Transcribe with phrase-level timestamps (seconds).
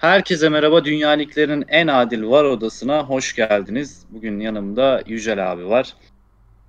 [0.00, 0.84] Herkese merhaba.
[0.84, 4.04] Dünya Liglerinin en adil var odasına hoş geldiniz.
[4.10, 5.94] Bugün yanımda Yücel abi var.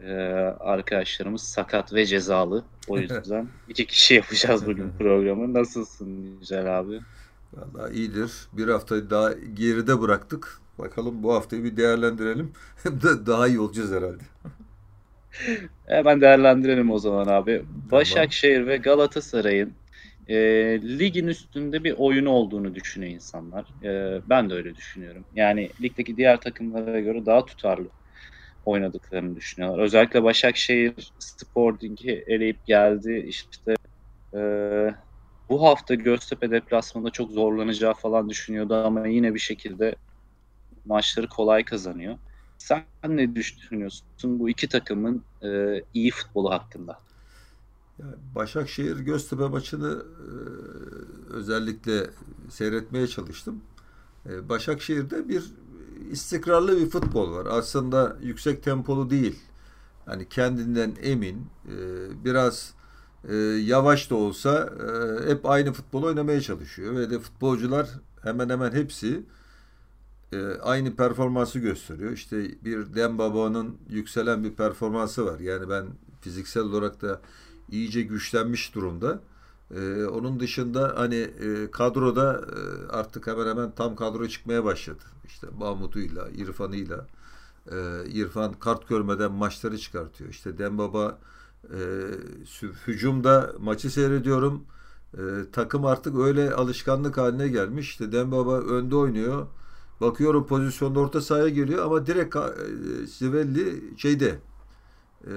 [0.04, 0.12] Ee,
[0.60, 2.64] arkadaşlarımız sakat ve cezalı.
[2.88, 5.54] O yüzden iki kişi yapacağız bugün programı.
[5.54, 7.00] Nasılsın Yücel abi?
[7.54, 8.32] Vallahi iyidir.
[8.54, 10.60] Bir haftayı daha geride bıraktık.
[10.80, 12.52] Bakalım bu haftayı bir değerlendirelim.
[13.26, 14.24] Daha iyi olacağız herhalde.
[15.88, 17.64] Hemen değerlendirelim o zaman abi.
[17.92, 19.74] Başakşehir ve Galatasaray'ın
[20.28, 20.36] e,
[21.00, 23.74] ligin üstünde bir oyunu olduğunu düşünüyor insanlar.
[23.84, 25.26] E, ben de öyle düşünüyorum.
[25.34, 27.90] Yani ligdeki diğer takımlara göre daha tutarlı
[28.66, 29.84] oynadıklarını düşünüyorlar.
[29.84, 33.24] Özellikle Başakşehir Sporting'i eleyip geldi.
[33.28, 33.76] İşte
[34.36, 34.40] e,
[35.50, 39.96] bu hafta Göztepe deplasmanında çok zorlanacağı falan düşünüyordu ama yine bir şekilde
[40.86, 42.18] maçları kolay kazanıyor.
[42.58, 45.48] Sen ne düşünüyorsun bu iki takımın e,
[45.94, 47.04] iyi futbolu hakkında?
[48.36, 50.30] Başakşehir Göztepe maçını e,
[51.34, 52.10] özellikle
[52.50, 53.62] seyretmeye çalıştım.
[54.30, 55.44] E, Başakşehir'de bir
[56.12, 57.48] istikrarlı bir futbol var.
[57.50, 59.40] Aslında yüksek tempolu değil.
[60.06, 61.76] Hani kendinden emin, e,
[62.26, 62.74] biraz
[63.64, 64.74] yavaş da olsa
[65.28, 67.90] hep aynı futbol oynamaya çalışıyor ve de futbolcular
[68.24, 69.24] hemen hemen hepsi
[70.62, 72.12] aynı performansı gösteriyor.
[72.12, 75.40] İşte bir Dembaba'nın yükselen bir performansı var.
[75.40, 75.86] Yani ben
[76.22, 77.22] fiziksel olarak da
[77.72, 79.20] iyice güçlenmiş durumda.
[79.76, 85.04] Ee, onun dışında hani e, kadroda e, artık hemen hemen tam kadro çıkmaya başladı.
[85.26, 87.08] İşte Mahmut'uyla, İrfan'ıyla.
[87.72, 90.30] E, İrfan kart görmeden maçları çıkartıyor.
[90.30, 91.20] İşte Dembaba
[91.64, 91.80] e,
[92.88, 94.64] hücumda maçı seyrediyorum.
[95.14, 97.90] E, takım artık öyle alışkanlık haline gelmiş.
[97.90, 99.48] İşte Dembaba önde oynuyor.
[100.02, 104.40] Bakıyorum pozisyonda orta sahaya geliyor ama direkt e, Sivelli şeyde
[105.28, 105.34] e,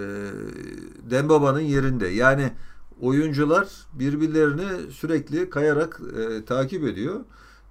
[1.11, 2.07] Dembaba'nın yerinde.
[2.07, 2.53] Yani
[3.01, 7.21] oyuncular birbirlerini sürekli kayarak e, takip ediyor.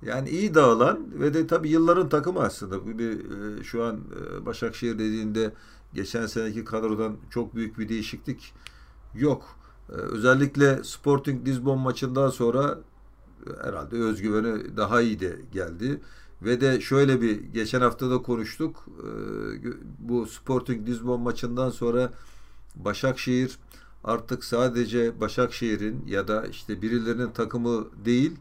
[0.01, 2.97] Yani iyi dağılan ve de tabii yılların takımı aslında.
[2.99, 5.53] Bir, e, şu an e, Başakşehir dediğinde
[5.93, 8.53] geçen seneki kadrodan çok büyük bir değişiklik
[9.15, 9.57] yok.
[9.89, 12.79] E, özellikle Sporting Lisbon maçından sonra
[13.47, 16.01] e, herhalde özgüveni daha iyi de geldi.
[16.43, 18.85] Ve de şöyle bir geçen hafta da konuştuk.
[18.99, 19.07] Ee,
[19.99, 22.13] bu Sporting Lisbon maçından sonra
[22.75, 23.57] Başakşehir
[24.03, 28.31] artık sadece Başakşehir'in ya da işte birilerinin takımı değil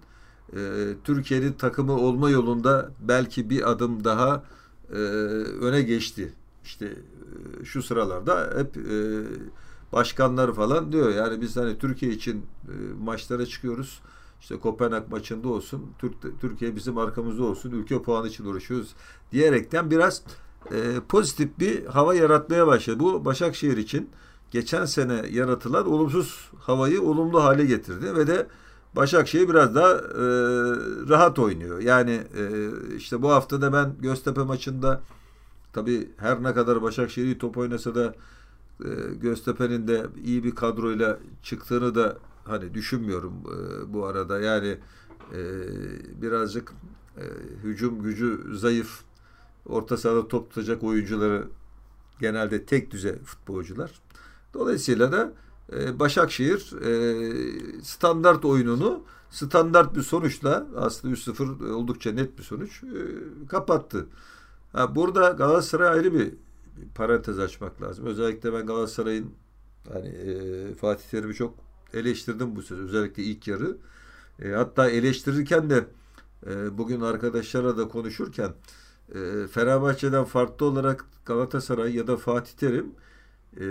[0.57, 4.45] e, Türkiye'nin takımı olma yolunda belki bir adım daha
[4.91, 4.97] e,
[5.61, 6.33] öne geçti.
[6.65, 8.77] İşte e, şu sıralarda hep
[9.93, 11.15] başkanlar falan diyor.
[11.15, 12.47] Yani biz hani Türkiye için
[13.01, 14.01] maçlara çıkıyoruz
[14.43, 18.95] işte Kopenhag maçında olsun, Türk, Türkiye bizim arkamızda olsun, ülke puanı için uğraşıyoruz
[19.33, 20.23] diyerekten biraz
[20.73, 23.01] e, pozitif bir hava yaratmaya başladı.
[23.01, 24.11] Bu Başakşehir için
[24.51, 28.47] geçen sene yaratılan olumsuz havayı olumlu hale getirdi ve de
[28.97, 30.25] Başakşehir biraz daha e,
[31.09, 31.81] rahat oynuyor.
[31.81, 32.45] Yani e,
[32.97, 35.01] işte bu hafta da ben Göztepe maçında
[35.73, 38.15] tabi her ne kadar Başakşehir top oynasa da
[38.85, 38.89] e,
[39.21, 44.41] Göztepe'nin de iyi bir kadroyla çıktığını da hani düşünmüyorum e, bu arada.
[44.41, 44.79] Yani
[45.33, 45.41] e,
[46.23, 46.73] birazcık
[47.17, 47.25] e,
[47.63, 49.01] hücum gücü zayıf,
[49.67, 51.49] orta sahada top tutacak oyuncuları
[52.21, 53.91] genelde tek düze futbolcular.
[54.55, 55.33] Dolayısıyla da
[55.73, 63.47] e, Başakşehir e, standart oyununu standart bir sonuçla aslında 3-0 oldukça net bir sonuç e,
[63.49, 64.07] kapattı.
[64.73, 66.35] Ha, burada Galatasaray ayrı bir
[66.95, 68.07] parantez açmak lazım.
[68.07, 69.31] Özellikle ben Galatasaray'ın
[69.93, 71.55] hani e, Fatih Terim'i çok
[71.95, 72.83] eleştirdim bu sözü.
[72.83, 73.77] Özellikle ilk yarı.
[74.43, 75.85] E, hatta eleştirirken de
[76.47, 78.53] e, bugün arkadaşlara da konuşurken
[79.15, 82.87] e, Fenerbahçe'den farklı olarak Galatasaray ya da Fatih Terim
[83.61, 83.65] e,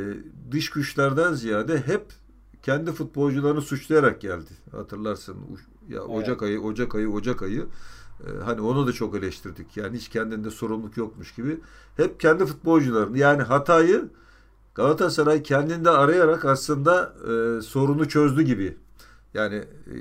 [0.51, 2.05] dış güçlerden ziyade hep
[2.63, 4.51] kendi futbolcularını suçlayarak geldi.
[4.71, 5.37] Hatırlarsın
[5.89, 7.65] ya Ocak ayı, Ocak ayı, Ocak ayı
[8.27, 9.77] e, hani onu da çok eleştirdik.
[9.77, 11.59] Yani hiç kendinde sorumluluk yokmuş gibi.
[11.97, 14.09] Hep kendi futbolcularını yani hatayı
[14.75, 18.77] Galatasaray kendinde arayarak aslında e, sorunu çözdü gibi.
[19.33, 19.95] Yani e,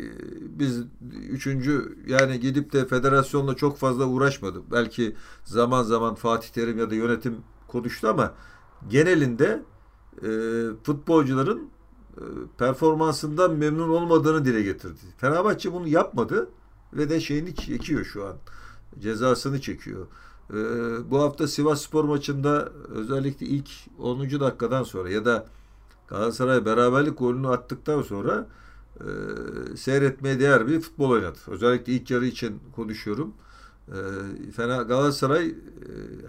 [0.59, 0.83] biz
[1.31, 4.73] üçüncü yani gidip de federasyonla çok fazla uğraşmadık.
[4.73, 7.37] Belki zaman zaman Fatih Terim ya da yönetim
[7.69, 8.35] konuştu ama
[8.89, 9.63] genelinde
[10.23, 10.29] e,
[10.83, 11.71] futbolcuların
[12.17, 12.23] e,
[12.59, 15.01] performansından memnun olmadığını dile getirdi.
[15.19, 16.51] Fenerbahçe bunu yapmadı
[16.93, 18.37] ve de şeyini çekiyor şu an.
[18.99, 20.07] Cezasını çekiyor.
[20.55, 23.69] Ee, bu hafta Sivas Spor maçında özellikle ilk
[23.99, 24.41] 10.
[24.41, 25.47] dakikadan sonra ya da
[26.09, 28.47] Galatasaray beraberlik golünü attıktan sonra
[29.01, 29.07] e,
[29.77, 31.39] seyretmeye değer bir futbol oynadı.
[31.47, 33.35] Özellikle ilk yarı için konuşuyorum.
[33.89, 33.99] E,
[34.53, 35.55] Fena Galatasaray e,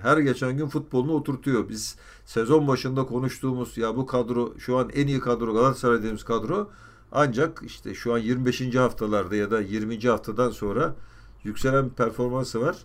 [0.02, 1.70] her geçen gün futbolunu oturtuyor.
[1.70, 1.96] Biz
[2.26, 6.70] sezon başında konuştuğumuz ya bu kadro şu an en iyi kadro Galatasaray dediğimiz kadro
[7.12, 8.76] ancak işte şu an 25.
[8.76, 10.00] haftalarda ya da 20.
[10.00, 10.96] haftadan sonra
[11.44, 12.78] yükselen performansı var.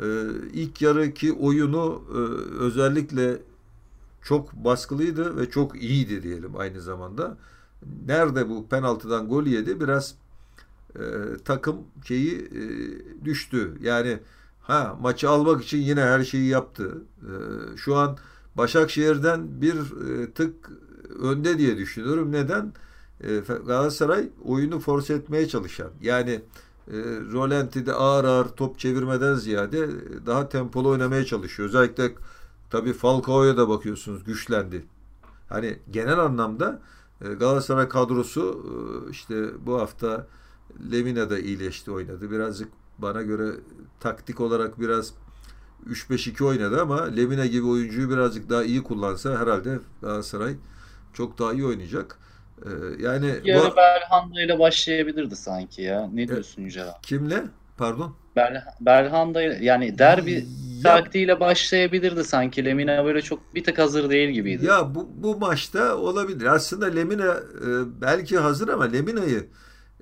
[0.00, 0.04] Ee,
[0.52, 2.18] ilk yarıki oyunu e,
[2.58, 3.42] özellikle
[4.22, 7.36] çok baskılıydı ve çok iyiydi diyelim aynı zamanda.
[8.06, 10.14] Nerede bu penaltıdan gol yedi biraz
[10.96, 11.02] e,
[11.44, 12.62] takım şeyi e,
[13.24, 13.74] düştü.
[13.80, 14.18] Yani
[14.60, 17.02] ha maçı almak için yine her şeyi yaptı.
[17.22, 17.32] E,
[17.76, 18.18] şu an
[18.54, 20.54] Başakşehir'den bir e, tık
[21.22, 22.32] önde diye düşünüyorum.
[22.32, 22.72] Neden?
[23.20, 25.90] E, Galatasaray oyunu force etmeye çalışan.
[26.02, 26.40] Yani
[26.88, 26.96] e,
[27.32, 29.88] Rolanti'de ağır ağır top çevirmeden ziyade
[30.26, 31.68] daha tempolu oynamaya çalışıyor.
[31.68, 32.14] Özellikle
[32.70, 34.84] tabii Falcao'ya da bakıyorsunuz güçlendi.
[35.48, 36.82] Hani genel anlamda
[37.20, 40.26] e, Galatasaray kadrosu e, işte bu hafta
[40.92, 42.30] Lemina da iyileşti oynadı.
[42.30, 42.68] Birazcık
[42.98, 43.52] bana göre
[44.00, 45.14] taktik olarak biraz
[45.86, 50.56] 3-5-2 oynadı ama Lemina gibi oyuncuyu birazcık daha iyi kullansa herhalde Galatasaray
[51.12, 52.18] çok daha iyi oynayacak.
[52.66, 53.76] Ee, yani Yarı bu...
[53.76, 56.10] Belhanda ile başlayabilirdi sanki ya.
[56.12, 57.42] Ne diyorsun Yüce Kimle?
[57.76, 58.16] Pardon.
[58.36, 60.46] Bel Belhanda ile yani derbi
[60.82, 62.64] taktiğiyle başlayabilirdi sanki.
[62.64, 64.66] Lemina böyle çok bir tık hazır değil gibiydi.
[64.66, 66.46] Ya bu, bu maçta olabilir.
[66.46, 67.66] Aslında Lemina e,
[68.00, 69.46] belki hazır ama Lemina'yı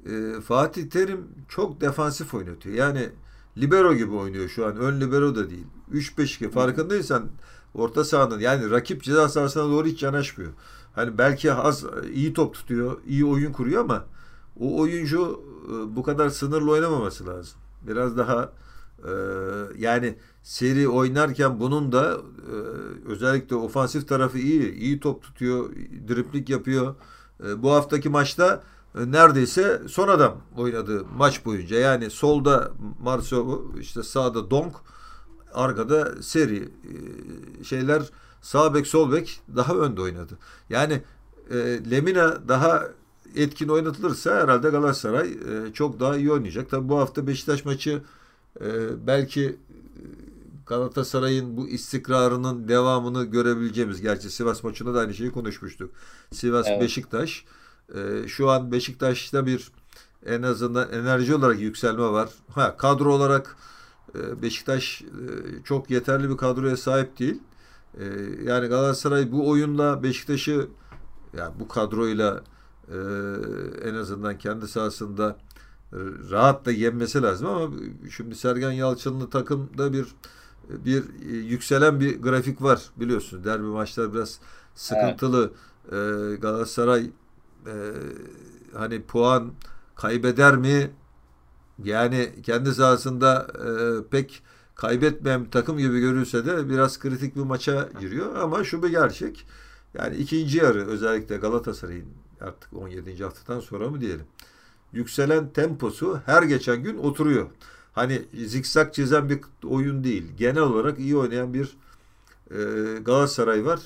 [0.06, 2.76] e, Fatih Terim çok defansif oynatıyor.
[2.76, 3.08] Yani
[3.58, 4.76] libero gibi oynuyor şu an.
[4.76, 5.66] Ön libero da değil.
[5.92, 7.30] 3-5-2 farkındaysan
[7.74, 10.52] orta sahanın yani rakip ceza sahasına doğru hiç yanaşmıyor.
[10.94, 14.04] Hani belki az iyi top tutuyor, iyi oyun kuruyor ama
[14.60, 17.58] o oyuncu e, bu kadar sınırlı oynamaması lazım.
[17.82, 18.52] Biraz daha
[19.04, 19.12] e,
[19.78, 22.20] yani seri oynarken bunun da
[22.52, 22.54] e,
[23.08, 24.74] özellikle ofansif tarafı iyi.
[24.74, 25.70] iyi top tutuyor,
[26.08, 26.94] driplik yapıyor.
[27.56, 28.62] Bu haftaki maçta
[28.94, 31.78] neredeyse son adam oynadı maç boyunca.
[31.78, 32.70] Yani solda
[33.02, 34.74] Marcio işte sağda Donk
[35.54, 36.68] arkada seri
[37.62, 38.02] şeyler
[38.42, 40.38] sağ bek sol bek daha önde oynadı.
[40.70, 41.02] Yani
[41.50, 41.56] e,
[41.90, 42.88] Lemina daha
[43.36, 46.70] etkin oynatılırsa herhalde Galatasaray e, çok daha iyi oynayacak.
[46.70, 48.02] Tabi bu hafta Beşiktaş maçı
[48.60, 48.66] e,
[49.06, 49.56] belki
[50.66, 54.00] Galatasaray'ın bu istikrarının devamını görebileceğimiz.
[54.00, 55.90] Gerçi Sivas maçında da aynı şeyi konuşmuştuk.
[56.32, 56.80] Sivas evet.
[56.80, 57.44] Beşiktaş
[57.94, 59.72] e, şu an Beşiktaş'ta bir
[60.26, 62.28] en azından enerji olarak yükselme var.
[62.54, 63.56] Ha kadro olarak
[64.14, 65.06] e, Beşiktaş e,
[65.64, 67.40] çok yeterli bir kadroya sahip değil.
[67.98, 68.04] E,
[68.44, 70.68] yani Galatasaray bu oyunla Beşiktaş'ı
[71.36, 72.42] yani bu kadroyla
[72.88, 72.96] e,
[73.88, 75.36] en azından kendi sahasında
[76.30, 77.76] rahat da yenmesi lazım ama
[78.10, 80.06] şimdi Sergen Yalçın'lı takımda bir
[80.68, 83.44] bir yükselen bir grafik var biliyorsunuz.
[83.44, 84.40] Derbi maçlar biraz
[84.74, 85.52] sıkıntılı.
[85.92, 86.32] Evet.
[86.32, 87.10] E, Galatasaray
[87.66, 87.74] e,
[88.76, 89.52] hani puan
[89.94, 90.90] kaybeder mi?
[91.84, 93.68] Yani kendi sahasında e,
[94.10, 94.42] pek
[94.80, 98.36] kaybetmeyen bir takım gibi görülse de biraz kritik bir maça giriyor.
[98.36, 99.46] Ama şu bir gerçek.
[99.94, 102.06] Yani ikinci yarı özellikle Galatasaray'ın
[102.40, 103.24] artık 17.
[103.24, 104.26] haftadan sonra mı diyelim.
[104.92, 107.46] Yükselen temposu her geçen gün oturuyor.
[107.92, 110.32] Hani zikzak çizen bir oyun değil.
[110.36, 111.76] Genel olarak iyi oynayan bir
[112.50, 112.58] e,
[113.00, 113.80] Galatasaray var.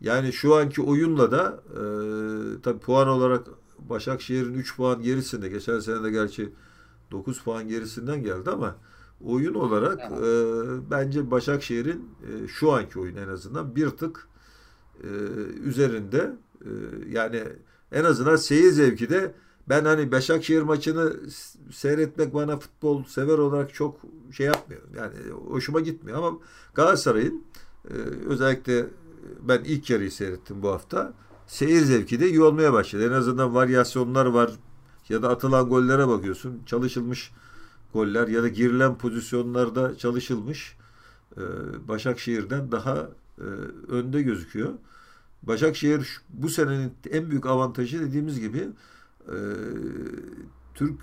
[0.00, 1.82] Yani şu anki oyunla da e,
[2.62, 3.46] tabii puan olarak
[3.78, 5.48] Başakşehir'in 3 puan gerisinde.
[5.48, 6.52] Geçen sene de gerçi
[7.10, 8.76] 9 puan gerisinden geldi ama
[9.24, 14.28] oyun olarak e, bence Başakşehir'in e, şu anki oyun en azından bir tık
[15.02, 15.08] e,
[15.64, 16.36] üzerinde.
[16.64, 16.70] E,
[17.08, 17.42] yani
[17.92, 19.34] en azından seyir zevki de
[19.68, 21.16] ben hani Başakşehir maçını
[21.72, 24.00] seyretmek bana futbol sever olarak çok
[24.32, 24.82] şey yapmıyor.
[24.96, 25.14] Yani
[25.48, 26.38] hoşuma gitmiyor ama
[26.74, 27.44] Galatasaray'ın
[27.90, 27.94] e,
[28.26, 28.86] özellikle
[29.40, 31.12] ben ilk yarıyı seyrettim bu hafta.
[31.46, 33.08] Seyir zevki de iyi olmaya başladı.
[33.08, 34.50] En azından varyasyonlar var.
[35.08, 36.62] Ya da atılan gollere bakıyorsun.
[36.66, 37.32] Çalışılmış
[37.92, 40.76] goller ya da girilen pozisyonlarda çalışılmış.
[41.36, 41.40] Ee,
[41.88, 43.44] Başakşehir'den daha e,
[43.88, 44.72] önde gözüküyor.
[45.42, 48.68] Başakşehir bu senenin en büyük avantajı dediğimiz gibi
[49.28, 49.36] e,
[50.74, 51.00] Türk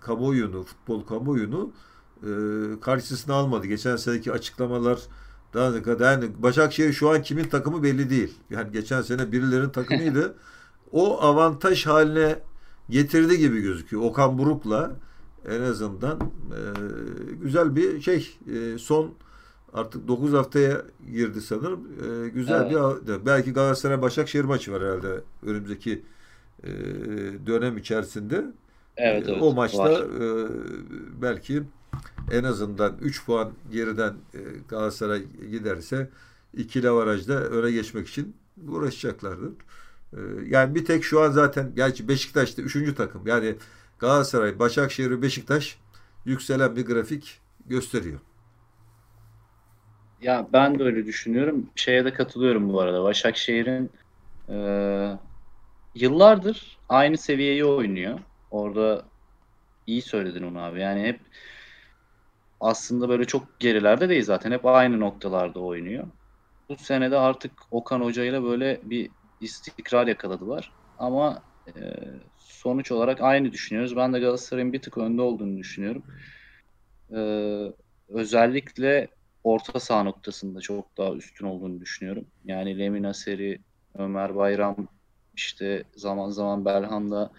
[0.00, 1.72] kamuoyunu, futbol kamuoyunu
[2.22, 2.30] e,
[2.80, 3.66] karşısına almadı.
[3.66, 5.00] Geçen seneki açıklamalar
[5.54, 8.34] daha ne kadar yani Başakşehir şu an kimin takımı belli değil.
[8.50, 10.34] Yani geçen sene birilerin takımıydı.
[10.92, 12.38] o avantaj haline
[12.90, 14.02] getirdi gibi gözüküyor.
[14.02, 14.92] Okan Buruk'la
[15.48, 16.60] en azından e,
[17.42, 19.14] güzel bir şey e, son
[19.72, 21.80] artık 9 haftaya girdi sanırım.
[21.80, 23.06] E, güzel evet.
[23.08, 26.02] bir belki Galatasaray Başakşehir maçı var herhalde önümüzdeki
[26.62, 26.68] e,
[27.46, 28.44] dönem içerisinde.
[28.96, 30.46] Evet, e, evet, o maçta e,
[31.22, 31.62] belki
[32.32, 34.38] en azından 3 puan geriden e,
[34.68, 36.10] Galatasaray giderse
[36.56, 38.36] ikili avarajda öne geçmek için
[38.68, 39.50] uğraşacaklardır.
[40.12, 42.96] E, yani bir tek şu an zaten gerçi Beşiktaş'ta 3.
[42.96, 43.26] takım.
[43.26, 43.54] Yani
[43.98, 45.78] Galatasaray, Başakşehir Beşiktaş
[46.24, 48.20] yükselen bir grafik gösteriyor.
[50.22, 51.70] Ya ben de öyle düşünüyorum.
[51.76, 53.02] Şeye de katılıyorum bu arada.
[53.04, 53.90] Başakşehir'in
[54.48, 54.56] e,
[55.94, 58.18] yıllardır aynı seviyeyi oynuyor.
[58.50, 59.04] Orada
[59.86, 60.80] iyi söyledin onu abi.
[60.80, 61.20] Yani hep
[62.60, 64.52] aslında böyle çok gerilerde değil zaten.
[64.52, 66.04] Hep aynı noktalarda oynuyor.
[66.68, 69.10] Bu sene de artık Okan Hoca ile böyle bir
[69.40, 70.72] istikrar yakaladılar.
[70.98, 71.72] Ama e,
[72.66, 73.96] sonuç olarak aynı düşünüyoruz.
[73.96, 76.02] Ben de Galatasaray'ın bir tık önde olduğunu düşünüyorum.
[77.10, 77.20] E,
[78.08, 79.08] özellikle
[79.44, 82.26] orta saha noktasında çok daha üstün olduğunu düşünüyorum.
[82.44, 83.58] Yani Lemina Seri,
[83.98, 84.88] Ömer Bayram,
[85.34, 87.30] işte zaman zaman Belhanda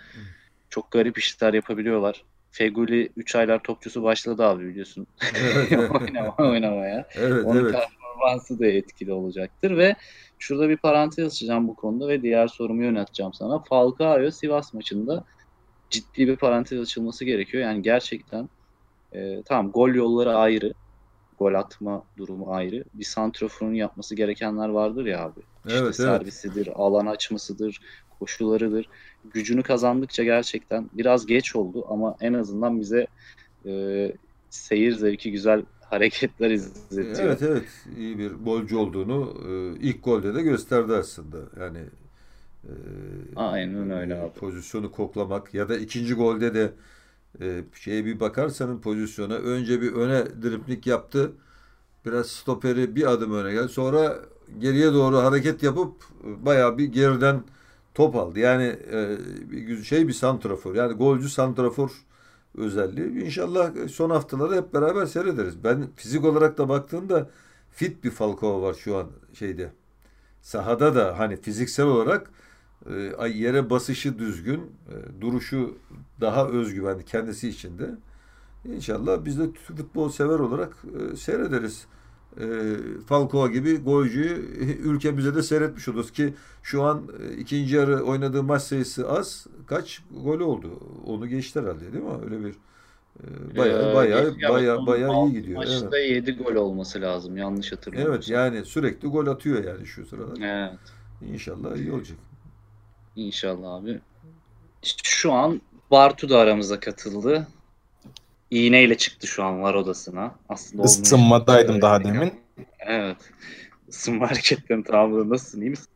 [0.70, 2.24] çok garip işler yapabiliyorlar.
[2.52, 5.08] Feguli 3 aylar topçusu başladı abi biliyorsun.
[6.02, 7.08] Oynama, oynamaya.
[7.16, 7.76] Evet, Onun evet.
[8.18, 9.96] Performansı da etkili olacaktır ve
[10.40, 13.60] şurada bir parantez açacağım bu konuda ve diğer sorumu yönelteceğim sana.
[13.60, 15.24] Falcao Sivas maçında
[15.90, 17.64] ciddi bir parantez açılması gerekiyor.
[17.64, 18.50] Yani gerçekten
[19.14, 20.74] e, tamam gol yolları ayrı.
[21.40, 22.84] Gol atma durumu ayrı.
[22.94, 25.40] Bir santroforun yapması gerekenler vardır ya abi.
[25.40, 25.96] İşte Evet, evet.
[25.96, 27.82] servisidir, alan açmasıdır,
[28.20, 28.90] koşularıdır.
[29.26, 33.08] Gücünü kazandıkça gerçekten biraz geç oldu ama en azından bize
[33.66, 34.12] e,
[34.50, 37.30] seyir zevki güzel hareketler izletiyor.
[37.30, 37.68] Evet evet
[37.98, 41.38] iyi bir golcü olduğunu e, ilk golde de gösterdi aslında.
[41.60, 41.80] Yani
[42.64, 42.74] e,
[43.36, 44.34] Aynen öyle abi.
[44.34, 46.74] Pozisyonu koklamak ya da ikinci golde de
[47.42, 51.32] e, şeye bir bakarsanın pozisyona önce bir öne driplik yaptı.
[52.06, 53.70] Biraz stoperi bir adım öne geldi.
[53.70, 54.20] Sonra
[54.60, 57.44] geriye doğru hareket yapıp e, bayağı bir geriden
[57.96, 58.40] top aldı.
[58.40, 59.18] Yani e,
[59.52, 60.76] bir şey bir santrafor.
[60.76, 61.92] Yani golcü santrafor
[62.56, 63.26] özelliği.
[63.26, 65.64] İnşallah son haftaları hep beraber seyrederiz.
[65.64, 67.30] Ben fizik olarak da baktığımda
[67.72, 69.72] fit bir Falcao var şu an şeyde.
[70.42, 72.32] Sahada da hani fiziksel olarak
[72.90, 75.78] e, yere basışı düzgün, e, duruşu
[76.22, 77.96] daha özgüvenli kendisi içinde.
[78.66, 80.78] İnşallah biz de futbol sever olarak
[81.14, 81.86] e, seyrederiz.
[82.40, 82.46] E,
[83.08, 84.34] Falcao gibi golcüyü
[84.84, 89.48] ülkemize de seyretmiş oluruz ki şu an e, ikinci yarı oynadığı maç sayısı az.
[89.68, 90.80] Kaç gol oldu?
[91.06, 92.12] Onu geçti herhalde değil mi?
[92.26, 92.54] Öyle bir
[93.24, 95.58] e, bayağı Ee, bayağı bayağı bayağı iyi gidiyor.
[95.58, 96.10] Maçta Evet.
[96.28, 98.36] 7 gol olması lazım yanlış Evet hatırlamıyorsam.
[98.36, 100.38] yani sürekli gol atıyor yani şu sıralar.
[100.42, 100.80] Evet.
[101.34, 102.18] İnşallah iyi olacak.
[103.16, 104.00] İnşallah abi.
[105.04, 107.48] Şu an Bartu da aramıza katıldı.
[108.52, 110.36] İğneyle çıktı şu an var odasına.
[110.50, 110.84] Aslında.
[110.84, 112.34] Isınmadaydım daha demin.
[112.80, 113.18] Evet.
[113.88, 115.30] Isınma hareketlerini tamamladı.
[115.30, 115.62] Nasılsın?
[115.62, 115.88] iyi misin?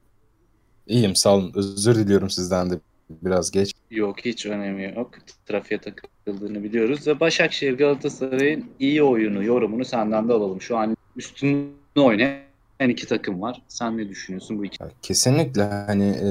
[0.88, 1.52] İyiyim sağ olun.
[1.56, 2.80] Özür diliyorum sizden de
[3.10, 3.74] biraz geç.
[3.92, 5.12] Yok hiç önemi yok.
[5.46, 7.08] Trafiğe takıldığını biliyoruz.
[7.08, 10.62] Ve Başakşehir Galatasaray'ın iyi oyunu, yorumunu senden de alalım.
[10.62, 13.62] Şu an üstünde oynayan iki takım var.
[13.68, 14.78] Sen ne düşünüyorsun bu iki?
[15.02, 16.30] Kesinlikle hani e,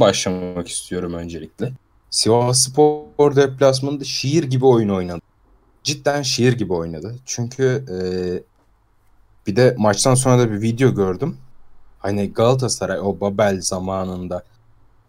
[0.00, 1.72] başlamak istiyorum öncelikle.
[2.10, 5.20] Sivas Spor deplasmanında şiir gibi oyun oynadı.
[5.82, 7.16] Cidden şiir gibi oynadı.
[7.24, 7.98] Çünkü e,
[9.46, 11.36] bir de maçtan sonra da bir video gördüm.
[11.98, 14.44] Hani Galatasaray o Babel zamanında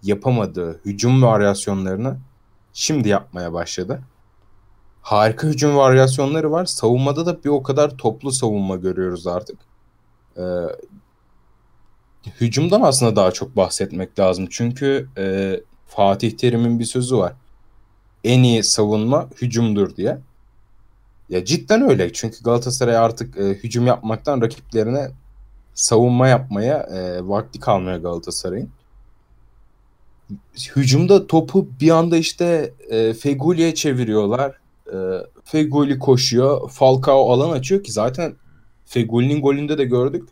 [0.03, 2.17] yapamadığı hücum varyasyonlarını
[2.73, 4.01] şimdi yapmaya başladı.
[5.01, 6.65] Harika hücum varyasyonları var.
[6.65, 9.57] Savunmada da bir o kadar toplu savunma görüyoruz artık.
[10.37, 10.41] Ee,
[12.41, 14.47] hücumdan aslında daha çok bahsetmek lazım.
[14.49, 15.59] Çünkü e,
[15.95, 17.33] Fatih Terim'in bir sözü var.
[18.23, 20.17] En iyi savunma hücumdur diye.
[21.29, 22.13] Ya cidden öyle.
[22.13, 25.11] Çünkü Galatasaray artık e, hücum yapmaktan rakiplerine
[25.73, 28.69] savunma yapmaya e, vakti kalmıyor Galatasaray'ın.
[30.75, 34.55] Hücumda topu bir anda işte e, Feguli'ye çeviriyorlar.
[34.93, 34.97] E,
[35.43, 36.69] Feguli koşuyor.
[36.69, 38.35] Falcao alan açıyor ki zaten
[38.85, 40.29] Feguli'nin golünde de gördük.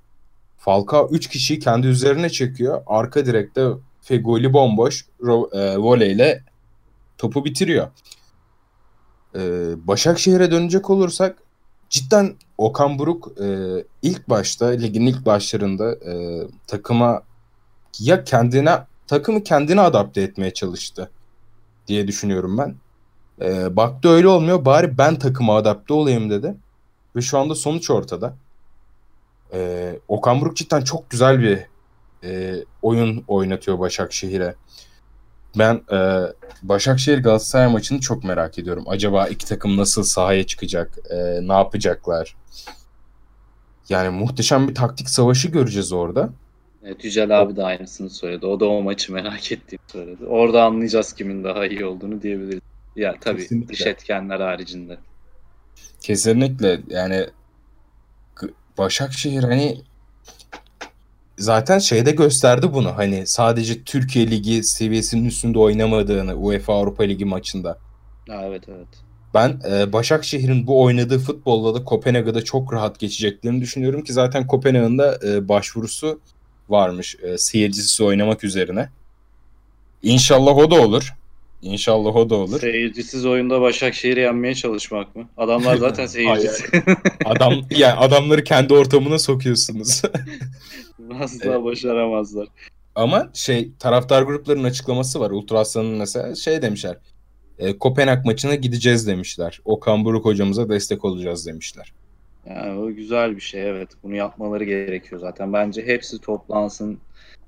[0.58, 2.82] Falcao 3 kişiyi kendi üzerine çekiyor.
[2.88, 3.70] Arka direkte
[4.02, 6.44] Feguli bomboş ro- e, voleyle
[7.18, 7.88] topu bitiriyor.
[9.36, 9.40] E,
[9.88, 11.38] Başakşehir'e dönecek olursak
[11.90, 13.48] cidden Okan Buruk e,
[14.02, 17.24] ilk başta ligin ilk başlarında e, takıma
[18.00, 21.12] ya kendine takımı kendine adapte etmeye çalıştı
[21.88, 22.76] diye düşünüyorum ben.
[23.42, 26.56] E, baktı öyle olmuyor bari ben takıma adapte olayım dedi.
[27.16, 28.36] Ve şu anda sonuç ortada.
[29.54, 31.66] E, Okan Buruk cidden çok güzel bir
[32.24, 34.56] e, oyun oynatıyor Başakşehir'e.
[35.58, 36.22] Ben e,
[36.64, 38.84] Başakşehir Galatasaray maçını çok merak ediyorum.
[38.88, 40.98] Acaba iki takım nasıl sahaya çıkacak?
[41.10, 41.16] E,
[41.48, 42.36] ne yapacaklar?
[43.90, 46.30] Yani muhteşem bir taktik savaşı göreceğiz orada.
[46.84, 48.46] Evet, Yücel abi de aynısını söyledi.
[48.46, 50.26] O da o maçı merak ettiğini söyledi.
[50.26, 52.62] Orada anlayacağız kimin daha iyi olduğunu diyebiliriz.
[52.96, 53.74] Ya tabii Kesinlikle.
[53.74, 54.98] dış etkenler haricinde.
[56.02, 57.28] Kesinlikle yani
[58.78, 59.82] Başakşehir hani
[61.40, 67.78] zaten şeyde gösterdi bunu hani sadece Türkiye Ligi seviyesinin üstünde oynamadığını UEFA Avrupa Ligi maçında.
[68.30, 68.88] Ha, evet evet.
[69.34, 74.98] Ben e, Başakşehir'in bu oynadığı futbolla da Kopenhag'da çok rahat geçeceklerini düşünüyorum ki zaten Kopenhag'ın
[74.98, 76.20] da e, başvurusu
[76.70, 78.90] varmış e, seyircisiz oynamak üzerine.
[80.04, 81.14] İnşallah o da olur.
[81.62, 82.60] İnşallah o da olur.
[82.60, 85.30] Seyircisiz oyunda Başakşehir'i yenmeye çalışmak mı?
[85.38, 86.84] Adamlar zaten seyircisi.
[87.26, 90.02] Adam yani adamları kendi ortamına sokuyorsunuz.
[91.20, 91.64] Asla Evet.
[91.64, 92.48] başaramazlar.
[92.96, 95.32] Ama şey taraftar gruplarının açıklaması var.
[95.32, 96.98] Ultraslan'ın mesela şey demişler.
[97.60, 99.62] E, Kopenhag maçına gideceğiz demişler.
[99.66, 101.94] Okan Buruk hocamıza destek olacağız demişler.
[102.46, 103.90] Yani o güzel bir şey evet.
[104.04, 105.54] Bunu yapmaları gerekiyor zaten.
[105.54, 107.00] Bence hepsi toplansın.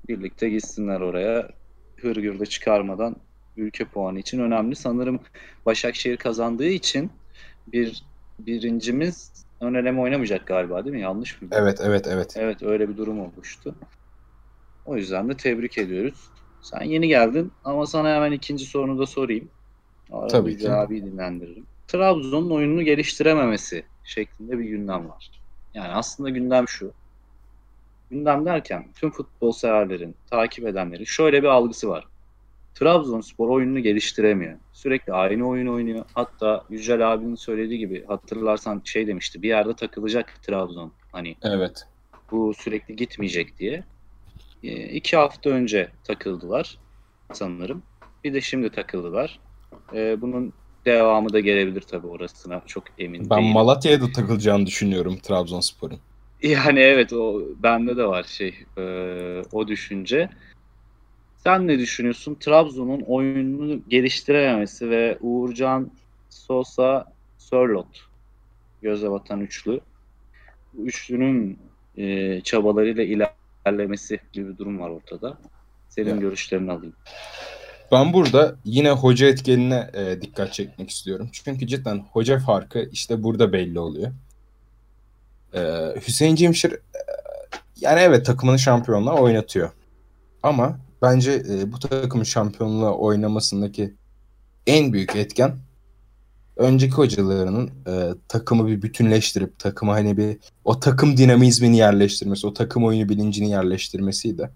[0.08, 1.48] Birlikte gitsinler oraya.
[1.96, 3.16] Hırgürde çıkarmadan
[3.56, 4.76] ülke puanı için önemli.
[4.76, 5.20] Sanırım
[5.66, 7.10] Başakşehir kazandığı için
[7.72, 8.02] bir
[8.38, 11.02] birincimiz ön eleme oynamayacak galiba değil mi?
[11.02, 11.48] Yanlış mı?
[11.52, 12.34] Evet evet evet.
[12.36, 13.74] Evet öyle bir durum oluştu.
[14.84, 16.30] O yüzden de tebrik ediyoruz.
[16.62, 19.50] Sen yeni geldin ama sana hemen ikinci sorunu da sorayım.
[20.12, 20.70] Arada Tabii ki.
[20.70, 21.66] Abiyi dinlendiririm.
[21.86, 25.30] Trabzon'un oyununu geliştirememesi şeklinde bir gündem var.
[25.74, 26.94] Yani aslında gündem şu.
[28.10, 32.08] Gündem derken tüm futbol severlerin, takip edenlerin şöyle bir algısı var.
[32.74, 34.58] Trabzonspor oyununu geliştiremiyor.
[34.72, 36.04] Sürekli aynı oyun oynuyor.
[36.14, 39.42] Hatta Yücel abinin söylediği gibi hatırlarsan şey demişti.
[39.42, 40.92] Bir yerde takılacak Trabzon.
[41.12, 41.86] Hani Evet.
[42.30, 43.84] bu sürekli gitmeyecek diye.
[44.62, 46.78] E, iki hafta önce takıldılar
[47.32, 47.82] sanırım.
[48.24, 49.38] Bir de şimdi takıldılar.
[49.94, 50.52] E, bunun
[50.84, 53.52] devamı da gelebilir tabii orasına çok emin Ben değilim.
[53.52, 55.98] Malatya'ya da takılacağını düşünüyorum Trabzonspor'un.
[56.42, 58.82] Yani evet o bende de var şey e,
[59.52, 60.28] o düşünce.
[61.44, 62.34] Sen ne düşünüyorsun?
[62.40, 65.90] Trabzon'un oyununu geliştirememesi ve Uğurcan,
[66.30, 67.86] Sosa, Sörlot
[68.82, 69.80] göze batan üçlü.
[70.72, 71.58] Bu üçlünün
[71.96, 75.38] e, çabalarıyla ilerlemesi gibi bir durum var ortada.
[75.88, 76.16] Senin Ya.
[76.16, 76.94] görüşlerini alayım.
[77.92, 81.28] Ben burada yine hoca etkenine e, dikkat çekmek istiyorum.
[81.32, 84.12] Çünkü cidden hoca farkı işte burada belli oluyor.
[85.54, 85.60] E,
[86.06, 86.78] Hüseyin Cemşir e,
[87.80, 89.70] yani evet takımını şampiyonluğa oynatıyor.
[90.42, 93.94] Ama bence e, bu takımın şampiyonluğa oynamasındaki
[94.66, 95.56] en büyük etken
[96.56, 102.84] önceki hocalarının e, takımı bir bütünleştirip takımı hani bir o takım dinamizmini yerleştirmesi, o takım
[102.84, 104.50] oyunu bilincini yerleştirmesiydi.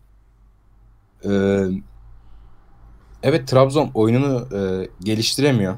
[1.25, 1.31] E,
[3.23, 5.77] Evet Trabzon oyununu e, geliştiremiyor.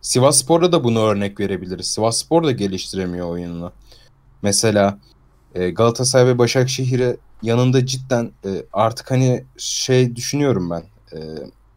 [0.00, 1.86] Sivasspor'da da bunu örnek verebiliriz.
[1.86, 3.72] Sivasspor da geliştiremiyor oyununu.
[4.42, 4.98] Mesela
[5.54, 10.82] e, Galatasaray ve Başakşehir'e yanında cidden e, artık hani şey düşünüyorum ben.
[11.12, 11.18] E,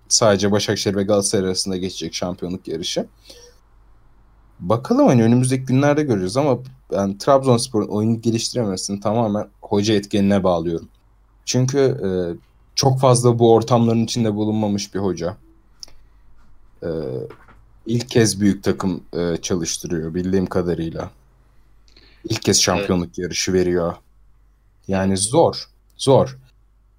[0.09, 3.07] sadece Başakşehir ve Galatasaray arasında geçecek şampiyonluk yarışı.
[4.59, 6.59] Bakalım hani önümüzdeki günlerde göreceğiz ama
[6.91, 10.87] ben Trabzonspor'un oyunu geliştirememesini tamamen hoca etkenine bağlıyorum.
[11.45, 12.09] Çünkü e,
[12.75, 15.37] çok fazla bu ortamların içinde bulunmamış bir hoca.
[16.83, 16.87] Ee,
[17.85, 21.11] ilk kez büyük takım e, çalıştırıyor bildiğim kadarıyla.
[22.29, 23.93] İlk kez şampiyonluk yarışı veriyor.
[24.87, 25.69] Yani zor.
[25.97, 26.37] Zor.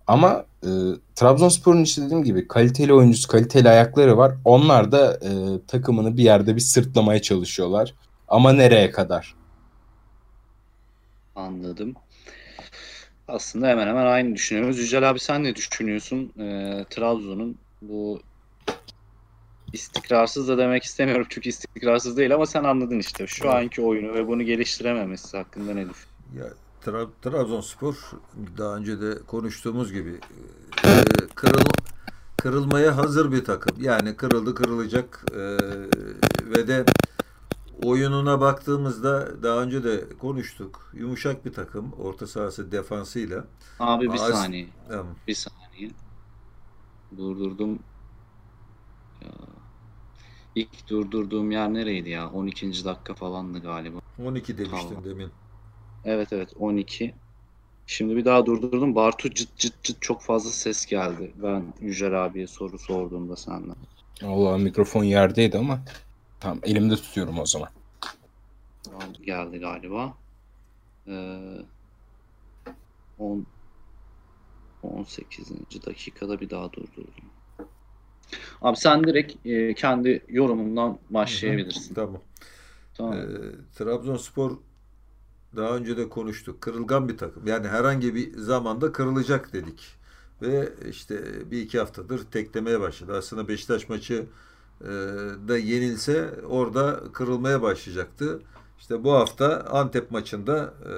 [0.07, 0.71] Ama e,
[1.15, 4.35] Trabzonspor'un işte dediğim gibi kaliteli oyuncusu, kaliteli ayakları var.
[4.45, 5.31] Onlar da e,
[5.67, 7.95] takımını bir yerde bir sırtlamaya çalışıyorlar.
[8.29, 9.35] Ama nereye kadar?
[11.37, 11.95] Anladım.
[13.29, 14.79] Aslında hemen hemen aynı düşünüyoruz.
[14.79, 16.33] Yücel abi sen ne düşünüyorsun?
[16.39, 18.21] Ee, Trabzon'un bu
[19.73, 23.27] istikrarsız da demek istemiyorum çünkü istikrarsız değil ama sen anladın işte.
[23.27, 23.55] Şu Evet.
[23.55, 26.09] anki oyunu ve bunu geliştirememesi hakkında ne düşünüyorsun?
[26.37, 26.45] Ya
[26.85, 27.95] Tra- Trabzonspor
[28.59, 30.21] daha önce de konuştuğumuz gibi
[30.85, 31.05] e,
[31.35, 31.65] kırıl
[32.37, 33.77] kırılmaya hazır bir takım.
[33.83, 35.41] Yani kırıldı kırılacak e,
[36.51, 36.85] ve de
[37.85, 40.91] oyununa baktığımızda daha önce de konuştuk.
[40.95, 41.93] Yumuşak bir takım.
[41.93, 43.45] Orta sahası defansıyla.
[43.81, 44.67] Abi bir Az- saniye.
[44.89, 45.07] Tamam.
[45.29, 45.91] Bir saniye.
[47.17, 47.79] Durdurdum.
[49.23, 49.29] Ya.
[50.55, 52.31] İlk durdurduğum yer nereydi ya?
[52.31, 52.85] 12.
[52.85, 53.99] dakika falandı galiba.
[54.25, 55.05] 12 demiştin Tamam.
[55.05, 55.31] demin.
[56.05, 57.15] Evet evet 12.
[57.87, 58.95] Şimdi bir daha durdurdum.
[58.95, 61.33] Bartu cıt cıt cıt çok fazla ses geldi.
[61.43, 63.77] Ben Yücel abiye soru sorduğumda senden.
[64.25, 65.85] Allah mikrofon yerdeydi ama
[66.41, 67.69] tamam elimde tutuyorum o zaman.
[68.83, 70.15] Tamam, geldi galiba.
[71.09, 71.59] Ee,
[73.19, 73.47] 10
[74.83, 75.51] 18.
[75.87, 77.32] dakikada bir daha durdurdum.
[78.63, 81.95] Abi sen direkt e, kendi yorumundan başlayabilirsin.
[81.95, 82.21] Tamam.
[82.95, 83.15] Tamam.
[83.15, 83.27] Ee,
[83.79, 84.51] Trabzonspor
[85.57, 86.61] daha önce de konuştuk.
[86.61, 87.47] Kırılgan bir takım.
[87.47, 89.95] Yani herhangi bir zamanda kırılacak dedik.
[90.43, 93.17] Ve işte bir iki haftadır teklemeye başladı.
[93.17, 94.27] Aslında Beşiktaş maçı
[94.81, 94.87] e,
[95.49, 98.41] da yenilse orada kırılmaya başlayacaktı.
[98.79, 100.95] İşte bu hafta Antep maçında e,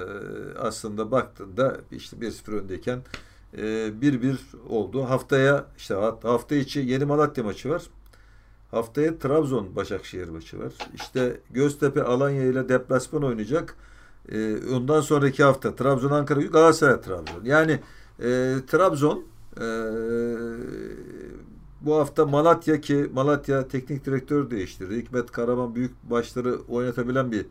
[0.59, 3.01] aslında baktığında işte 1-0 öndeyken
[3.57, 4.37] e, 1-1
[4.69, 5.03] oldu.
[5.03, 7.81] Haftaya işte hafta içi Yeni Malatya maçı var.
[8.71, 10.73] Haftaya Trabzon Başakşehir maçı var.
[10.95, 13.75] İşte Göztepe Alanya ile deplasman oynayacak.
[14.29, 17.45] Ee, ondan sonraki hafta Trabzon Ankara Galatasaray Trabzon.
[17.45, 17.79] Yani
[18.19, 19.23] e, Trabzon
[19.57, 19.65] e,
[21.81, 24.95] bu hafta Malatya ki Malatya teknik direktör değiştirdi.
[24.95, 27.45] Hikmet Karaman büyük başları oynatabilen bir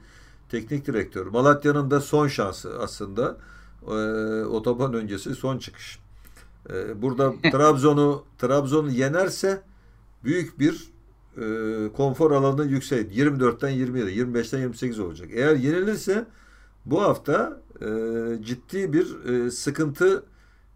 [0.49, 1.27] teknik direktör.
[1.27, 3.37] Malatya'nın da son şansı aslında.
[3.89, 5.99] E, otoban öncesi son çıkış.
[6.71, 9.63] E, burada Trabzon'u Trabzon'u yenerse
[10.25, 10.95] büyük bir
[11.37, 13.17] e, konfor alanı yüksek.
[13.17, 15.29] 24'ten 27, 25'ten 28 olacak.
[15.33, 16.27] Eğer yenilirse
[16.87, 17.87] bu hafta e,
[18.43, 20.25] ciddi bir e, sıkıntı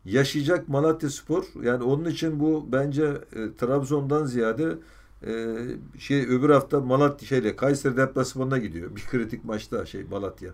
[0.05, 1.44] yaşayacak Malatya Spor.
[1.62, 4.79] Yani onun için bu bence e, Trabzon'dan ziyade
[5.27, 5.57] e,
[5.99, 8.97] şey öbür hafta Malatya şeyle Kayseri deplasmanına gidiyor.
[8.97, 10.51] Bir kritik maçta şey Malatya.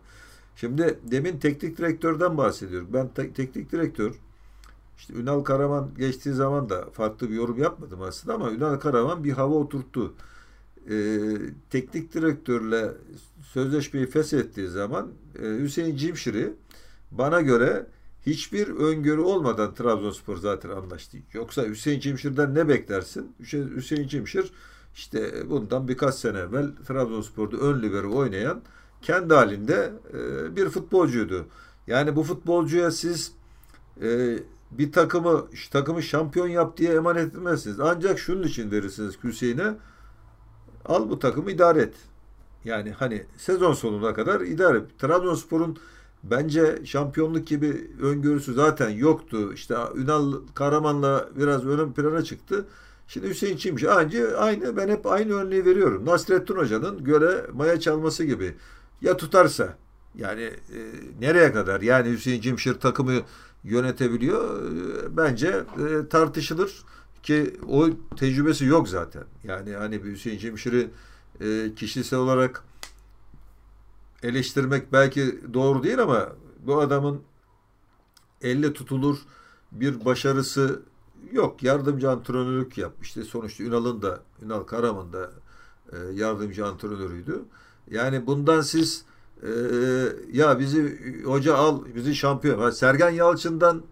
[0.57, 2.89] Şimdi demin teknik direktörden bahsediyorum.
[2.93, 4.15] Ben te- teknik direktör
[4.99, 9.33] işte Ünal Karaman geçtiği zaman da farklı bir yorum yapmadım aslında ama Ünal Karaman bir
[9.33, 10.15] hava oturttu.
[10.91, 11.19] Ee,
[11.71, 12.93] teknik direktörle
[13.53, 15.11] sözleşmeyi feshettiği zaman
[15.43, 16.53] e, Hüseyin Cimşir'i
[17.11, 17.87] bana göre
[18.27, 21.19] hiçbir öngörü olmadan Trabzonspor zaten anlaştı.
[21.33, 23.33] Yoksa Hüseyin Cimşir'den ne beklersin?
[23.77, 24.53] Hüseyin Cimşir
[24.95, 28.63] işte bundan birkaç sene evvel Trabzonspor'da ön libero oynayan
[29.05, 31.47] kendi halinde e, bir futbolcuydu.
[31.87, 33.33] Yani bu futbolcuya siz
[34.03, 34.39] e,
[34.71, 37.81] bir takımı takımı şampiyon yap diye emanet etmezsiniz.
[37.81, 39.75] Ancak şunun için verirsiniz Hüseyin'e
[40.85, 41.95] al bu takımı idare et.
[42.65, 44.99] Yani hani sezon sonuna kadar idare et.
[44.99, 45.79] Trabzonspor'un
[46.23, 49.53] bence şampiyonluk gibi öngörüsü zaten yoktu.
[49.55, 52.67] İşte Ünal Karaman'la biraz ön plana çıktı.
[53.09, 56.07] Şimdi Hüseyin Çimşi aynı, aynı ben hep aynı örneği veriyorum.
[56.07, 58.55] Nasrettin Hoca'nın göre maya çalması gibi.
[59.01, 59.79] Ya tutarsa
[60.15, 60.79] yani e,
[61.21, 61.81] nereye kadar?
[61.81, 63.13] Yani Hüseyin Cimşir takımı
[63.65, 64.63] yönetebiliyor.
[64.73, 66.85] E, bence e, tartışılır
[67.23, 69.25] ki o tecrübesi yok zaten.
[69.45, 70.91] Yani hani Hüseyin Cimşir'i
[71.41, 72.65] e, kişisel olarak
[74.23, 76.29] eleştirmek belki doğru değil ama
[76.67, 77.23] bu adamın
[78.43, 79.19] elle tutulur
[79.73, 80.83] bir başarısı
[81.33, 81.63] yok.
[81.63, 83.25] Yardımcı antrenörlük yapmıştı.
[83.25, 85.31] Sonuçta Ünal'ın da Ünal Karaman da
[85.93, 87.45] e, yardımcı antrenörüydü.
[87.91, 89.05] Yani bundan siz
[89.43, 89.49] e,
[90.33, 92.59] ya bizi hoca al bizi şampiyon.
[92.59, 93.83] Ha, Sergen Yalçın'dan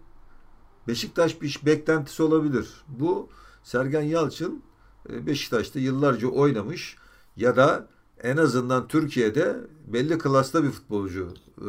[0.87, 2.67] Beşiktaş bir beklentisi olabilir.
[2.87, 3.29] Bu
[3.63, 4.63] Sergen Yalçın
[5.09, 6.95] e, Beşiktaş'ta yıllarca oynamış
[7.37, 7.87] ya da
[8.23, 11.33] en azından Türkiye'de belli klasta bir futbolcu.
[11.57, 11.65] E,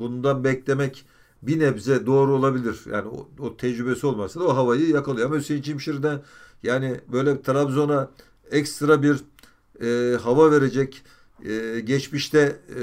[0.00, 1.06] bundan beklemek
[1.42, 2.80] bir nebze doğru olabilir.
[2.92, 5.26] Yani o, o tecrübesi olmasa da o havayı yakalıyor.
[5.26, 6.22] Ama Hüseyin Çimşir'de
[6.62, 8.10] yani böyle Trabzon'a
[8.50, 9.20] ekstra bir
[9.82, 11.04] e, hava verecek
[11.44, 12.82] e, geçmişte e,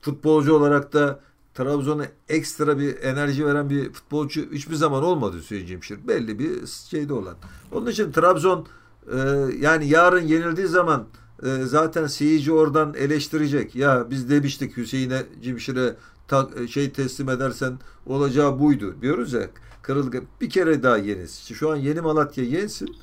[0.00, 1.20] futbolcu olarak da
[1.54, 6.08] Trabzon'a ekstra bir enerji veren bir futbolcu hiçbir zaman olmadı Hüseyin Cemşir.
[6.08, 7.36] Belli bir şeyde olan.
[7.72, 8.66] Onun için Trabzon
[9.12, 9.18] e,
[9.60, 11.06] yani yarın yenildiği zaman
[11.42, 13.76] e, zaten seyirci oradan eleştirecek.
[13.76, 15.96] Ya biz demiştik Hüseyin'e Cemşir'e
[16.68, 19.50] şey teslim edersen olacağı buydu diyoruz ya.
[19.82, 20.22] Kırıldı.
[20.40, 21.52] Bir kere daha yeniz.
[21.54, 22.96] Şu an yeni Malatya yensin.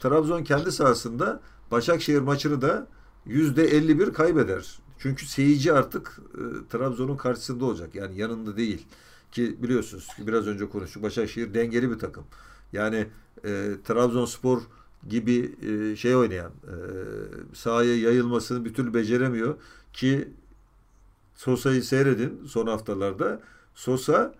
[0.00, 2.86] Trabzon kendi sahasında Başakşehir maçını da
[3.28, 4.78] %51 kaybeder.
[4.98, 7.94] Çünkü seyirci artık e, Trabzon'un karşısında olacak.
[7.94, 8.86] Yani yanında değil.
[9.32, 11.02] Ki biliyorsunuz biraz önce konuştuk.
[11.02, 12.24] Başakşehir dengeli bir takım.
[12.72, 13.06] Yani
[13.44, 14.62] e, Trabzonspor
[15.08, 16.74] gibi e, şey oynayan e,
[17.54, 19.54] sahaya yayılmasını bir türlü beceremiyor
[19.92, 20.28] ki
[21.34, 23.40] Sosa'yı seyredin son haftalarda.
[23.74, 24.34] Sosa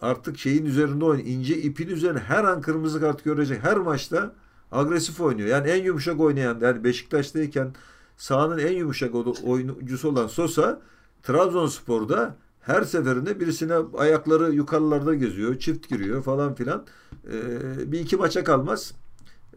[0.00, 1.28] artık şeyin üzerinde oynuyor.
[1.28, 3.62] ince ipin üzerine her an kırmızı kart görecek.
[3.62, 4.34] Her maçta
[4.72, 5.48] agresif oynuyor.
[5.48, 7.74] Yani en yumuşak oynayan yani Beşiktaş'tayken
[8.16, 10.80] sahanın en yumuşak oyuncusu olan Sosa
[11.22, 16.84] Trabzonspor'da her seferinde birisine ayakları yukarılarda geziyor, çift giriyor falan filan.
[17.32, 18.92] Ee, bir iki maça kalmaz.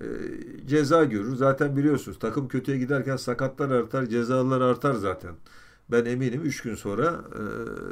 [0.01, 0.05] Ee,
[0.67, 1.35] ceza görür.
[1.35, 5.31] Zaten biliyorsunuz takım kötüye giderken sakatlar artar, cezalar artar zaten.
[5.91, 7.41] Ben eminim 3 gün sonra e,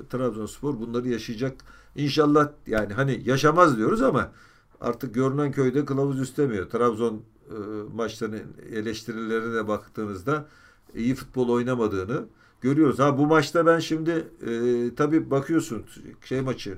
[0.09, 1.53] Trabzonspor bunları yaşayacak.
[1.95, 4.31] İnşallah yani hani yaşamaz diyoruz ama
[4.81, 6.69] artık görünen köyde kılavuz istemiyor.
[6.69, 7.57] Trabzon e,
[7.95, 10.47] maçlarının eleştirilerine baktığınızda
[10.95, 12.25] iyi futbol oynamadığını
[12.61, 12.99] görüyoruz.
[12.99, 15.85] Ha bu maçta ben şimdi e, tabii bakıyorsun
[16.25, 16.77] şey maçı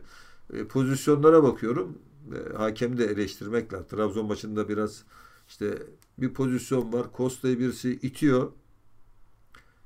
[0.53, 1.97] e, pozisyonlara bakıyorum.
[2.35, 3.89] E, hakemi de eleştirmek.
[3.89, 5.03] Trabzon maçında biraz
[5.47, 5.77] işte
[6.17, 7.11] bir pozisyon var.
[7.11, 8.51] Kosta'yı birisi itiyor.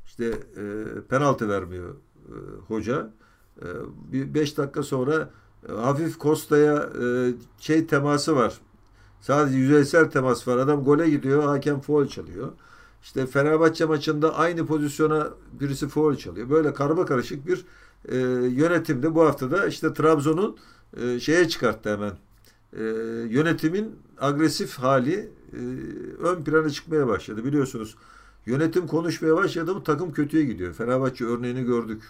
[0.06, 0.26] İşte
[0.58, 1.96] e, penaltı vermiyor
[2.28, 2.36] e,
[2.67, 3.13] hoca.
[3.62, 3.65] E,
[4.12, 5.30] bir beş dakika sonra
[5.69, 8.60] e, hafif Kosta'ya e, şey teması var.
[9.24, 10.58] Sadece yüzeysel temas var.
[10.58, 11.44] Adam gole gidiyor.
[11.44, 12.52] Hakem foul çalıyor.
[13.04, 16.50] İşte Fenerbahçe maçında aynı pozisyona birisi foul çalıyor.
[16.50, 17.66] Böyle karma karışık bir
[18.10, 20.58] e, yönetimde bu haftada işte Trabzon'un
[20.98, 22.12] e, şeye çıkarttı hemen.
[22.74, 22.84] E,
[23.30, 25.60] yönetimin agresif hali e,
[26.20, 27.46] ön plana çıkmaya başladı.
[27.46, 27.96] Biliyorsunuz
[28.46, 30.74] yönetim konuşmaya başladı mı takım kötüye gidiyor.
[30.74, 32.04] Fenerbahçe örneğini gördük.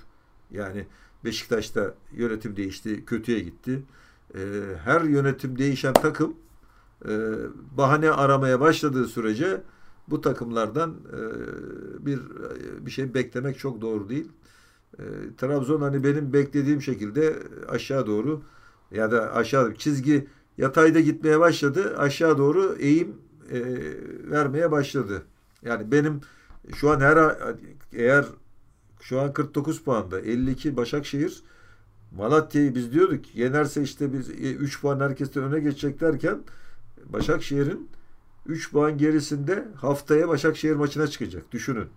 [0.52, 0.86] Yani
[1.26, 3.84] Beşiktaş'ta yönetim değişti, kötüye gitti.
[4.36, 4.40] E,
[4.84, 6.36] her yönetim değişen takım
[7.78, 9.62] bahane aramaya başladığı sürece
[10.08, 12.20] bu takımlardan e, bir
[12.86, 14.32] bir şey beklemek çok doğru değil.
[15.00, 15.04] E,
[15.38, 17.36] Trabzon hani benim beklediğim şekilde
[17.70, 18.42] aşağı doğru
[18.92, 21.98] ya da aşağı çizgi yatayda gitmeye başladı.
[21.98, 23.16] Aşağı doğru eğim
[23.52, 23.62] e,
[24.32, 25.24] vermeye başladı.
[25.64, 26.22] Yani benim
[26.76, 27.38] şu an her
[27.94, 28.26] eğer
[29.02, 31.44] şu an 49 puanda 52 Başakşehir
[32.18, 36.40] Malatya'yı biz diyorduk yenerse işte biz 3 puan herkesten öne geçecek derken
[37.10, 37.90] Başakşehir'in
[38.46, 41.52] 3 puan gerisinde haftaya Başakşehir maçına çıkacak.
[41.52, 41.88] Düşünün.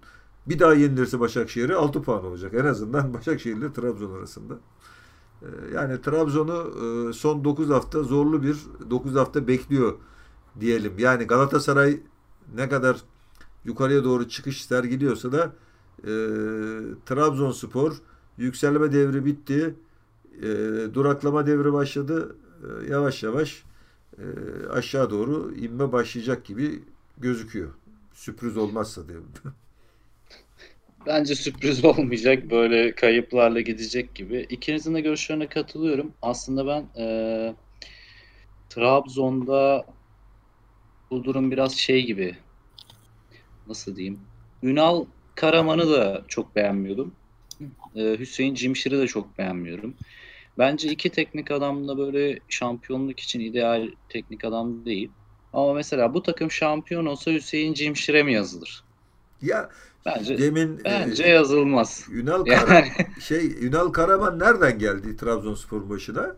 [0.46, 2.54] Bir daha yenilirse Başakşehir'e 6 puan olacak.
[2.54, 4.54] En azından Başakşehir ile Trabzon arasında.
[5.42, 6.74] Ee, yani Trabzon'u
[7.10, 8.56] e, son 9 hafta zorlu bir
[8.90, 9.94] 9 hafta bekliyor
[10.60, 10.98] diyelim.
[10.98, 12.00] Yani Galatasaray
[12.54, 12.96] ne kadar
[13.64, 15.52] yukarıya doğru çıkış sergiliyorsa da
[15.98, 16.10] e,
[17.06, 17.96] Trabzonspor
[18.38, 19.74] yükselme devri bitti.
[20.42, 20.48] E,
[20.94, 22.36] duraklama devri başladı.
[22.62, 23.65] E, yavaş yavaş
[24.18, 24.24] e,
[24.66, 26.82] aşağı doğru inme başlayacak gibi
[27.18, 27.74] gözüküyor.
[28.14, 29.28] Sürpriz olmazsa diyelim.
[31.06, 32.50] Bence sürpriz olmayacak.
[32.50, 34.46] Böyle kayıplarla gidecek gibi.
[34.50, 36.12] İkinizin de görüşlerine katılıyorum.
[36.22, 37.06] Aslında ben e,
[38.68, 39.86] Trabzon'da
[41.10, 42.36] bu durum biraz şey gibi.
[43.68, 44.20] Nasıl diyeyim?
[44.62, 47.14] Ünal Karaman'ı da çok beğenmiyordum.
[47.96, 49.94] E, Hüseyin Cimşir'i de çok beğenmiyorum.
[50.58, 55.10] Bence iki teknik adam da böyle şampiyonluk için ideal teknik adam değil.
[55.52, 58.84] Ama mesela bu takım şampiyon olsa Hüseyin Cimşir'e mi yazılır?
[59.42, 59.70] Ya
[60.06, 62.06] Bence demin bence e, yazılmaz.
[62.12, 62.84] Ünal Yani Kara,
[63.20, 66.36] şey Ünal Karaman nereden geldi Trabzonspor'un başına?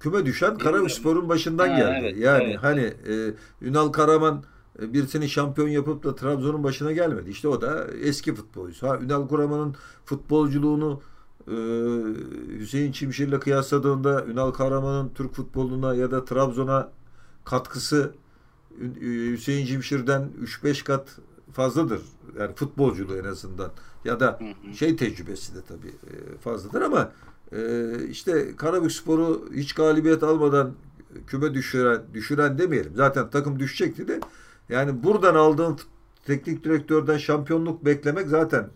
[0.00, 1.98] Küme düşen Karabükspor'un başından Ha, geldi.
[2.00, 2.58] evet, yani evet.
[2.62, 4.44] hani e, Ünal Karaman
[4.82, 7.30] e, birisini şampiyon yapıp da Trabzon'un başına gelmedi.
[7.30, 8.88] İşte o da eski futbolcu.
[8.88, 11.02] Ha Ünal Karaman'ın futbolculuğunu
[11.50, 16.90] e, Hüseyin Çimşir'le kıyasladığında Ünal Karaman'ın Türk futboluna ya da Trabzon'a
[17.44, 18.14] katkısı
[19.00, 21.18] Hüseyin Çimşir'den 3-5 kat
[21.52, 22.00] fazladır.
[22.38, 23.70] Yani futbolculuğu en azından.
[24.04, 24.40] Ya da
[24.74, 27.12] şey tecrübesi de tabii e, fazladır ama
[27.52, 30.72] e, işte Karabükspor'u hiç galibiyet almadan
[31.26, 32.92] küme düşüren, düşüren demeyelim.
[32.96, 34.20] Zaten takım düşecekti de
[34.68, 35.78] yani buradan aldığın
[36.26, 38.68] teknik direktörden şampiyonluk beklemek zaten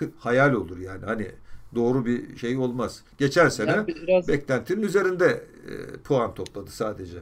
[0.18, 1.04] hayal olur yani.
[1.04, 1.32] Hani
[1.74, 3.04] doğru bir şey olmaz.
[3.18, 5.26] Geçen sene Ya biraz beklentinin üzerinde
[5.68, 7.18] e, puan topladı sadece.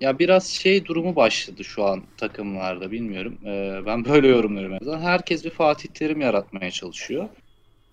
[0.00, 3.38] ya biraz şey durumu başladı şu an takımlarda bilmiyorum.
[3.46, 5.00] Ee, ben böyle yorumluyorum azından.
[5.00, 7.28] Herkes bir Fatih Terim yaratmaya çalışıyor.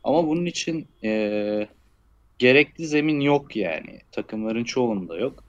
[0.04, 1.69] Ama bunun için e,
[2.39, 4.02] gerekli zemin yok yani.
[4.12, 5.43] Takımların çoğunda yok.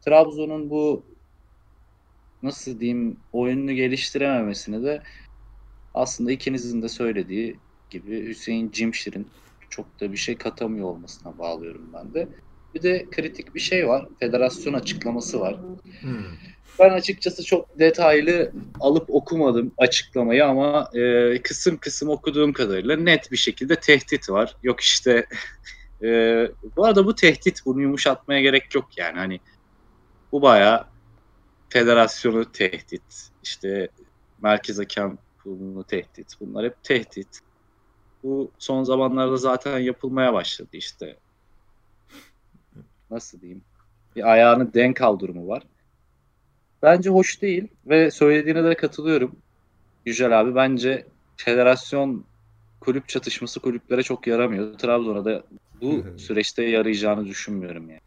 [0.00, 1.06] Trabzon'un bu
[2.42, 5.02] nasıl diyeyim oyununu geliştirememesini de
[5.94, 9.28] aslında ikinizin de söylediği gibi Hüseyin Cimşir'in
[9.70, 12.28] çok da bir şey katamıyor olmasına bağlıyorum ben de.
[12.74, 14.08] Bir de kritik bir şey var.
[14.20, 15.56] Federasyon açıklaması var.
[16.00, 16.24] Hmm.
[16.78, 23.36] Ben açıkçası çok detaylı alıp okumadım açıklamayı ama e, kısım kısım okuduğum kadarıyla net bir
[23.36, 24.56] şekilde tehdit var.
[24.62, 25.26] Yok işte
[26.02, 26.08] e,
[26.76, 29.40] bu arada bu tehdit bunu yumuşatmaya gerek yok yani hani
[30.32, 30.84] bu bayağı
[31.68, 33.88] federasyonu tehdit işte
[34.42, 37.40] merkez hakem kurulunu tehdit bunlar hep tehdit.
[38.24, 41.16] Bu son zamanlarda zaten yapılmaya başladı işte.
[43.10, 43.62] Nasıl diyeyim?
[44.16, 45.62] Bir ayağını denk al durumu var.
[46.82, 49.36] Bence hoş değil ve söylediğine de katılıyorum.
[50.06, 51.06] Yücel abi bence
[51.36, 52.24] federasyon
[52.80, 54.78] kulüp çatışması kulüplere çok yaramıyor.
[54.78, 55.42] Trabzon'a da
[55.80, 58.00] bu süreçte yarayacağını düşünmüyorum yani.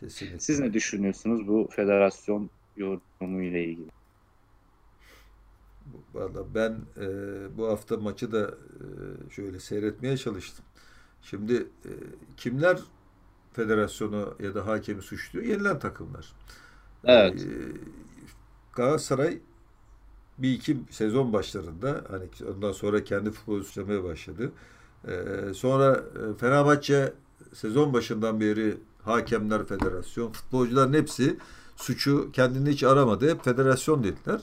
[0.00, 0.38] Kesinlikle.
[0.38, 3.88] Siz ne düşünüyorsunuz bu federasyon yorumu ile ilgili?
[6.14, 7.06] Valla ben e,
[7.56, 10.64] bu hafta maçı da e, şöyle seyretmeye çalıştım.
[11.22, 11.90] Şimdi e,
[12.36, 12.80] kimler
[13.52, 15.46] federasyonu ya da hakemi suçluyor?
[15.46, 16.32] Yenilen takımlar.
[17.04, 17.42] Evet.
[17.42, 17.48] E,
[18.74, 19.38] Galatasaray
[20.38, 22.24] bir iki sezon başlarında hani
[22.56, 24.52] ondan sonra kendi futbolu suçlamaya başladı.
[25.08, 27.12] E, sonra e, Fenerbahçe
[27.52, 31.36] sezon başından beri hakemler federasyon, futbolcuların hepsi
[31.76, 33.30] suçu kendini hiç aramadı.
[33.30, 34.40] Hep federasyon dediler.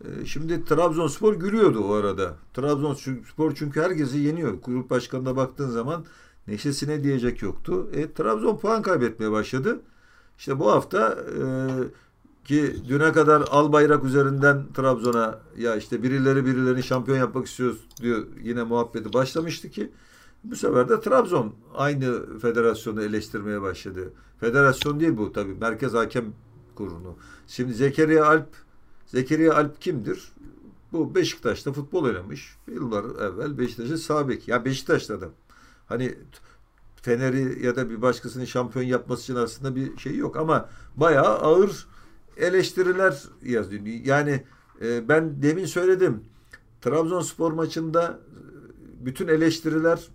[0.00, 2.34] E, Şimdi Trabzonspor gülüyordu o arada.
[2.54, 4.54] Trabzonspor çünkü herkesi yeniyor.
[4.64, 6.04] Grup başkanına baktığın zaman
[6.48, 7.90] neşesine diyecek yoktu.
[7.92, 9.80] E, Trabzon puan kaybetmeye başladı.
[10.38, 11.44] İşte bu hafta e,
[12.44, 18.26] ki düne kadar al bayrak üzerinden Trabzon'a ya işte birileri birilerini şampiyon yapmak istiyoruz diyor
[18.42, 19.90] yine muhabbeti başlamıştı ki
[20.44, 24.12] bu sefer de Trabzon aynı federasyonu eleştirmeye başladı.
[24.40, 25.54] Federasyon değil bu tabii.
[25.54, 26.24] Merkez Hakem
[26.74, 27.16] Kurulu.
[27.46, 28.46] Şimdi Zekeriya Alp
[29.14, 30.32] Zekeriya Alp kimdir?
[30.92, 32.56] Bu Beşiktaş'ta futbol oynamış.
[32.68, 34.26] Yıllar evvel Beşiktaş'ın sağ.
[34.46, 35.28] Ya Beşiktaş'ta da.
[35.86, 36.14] Hani
[36.96, 41.86] Fener'i ya da bir başkasının şampiyon yapması için aslında bir şey yok ama bayağı ağır
[42.36, 43.82] eleştiriler yazıyor.
[43.86, 44.44] Yani
[44.82, 46.24] e, ben demin söyledim.
[46.82, 48.20] Trabzonspor maçında
[49.02, 50.08] e, bütün eleştiriler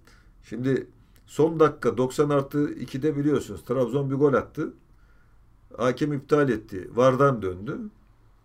[0.43, 0.87] şimdi
[1.25, 4.73] son dakika 90 artı 2'de biliyorsunuz Trabzon bir gol attı.
[5.77, 6.89] Hakem iptal etti.
[6.95, 7.79] Vardan döndü.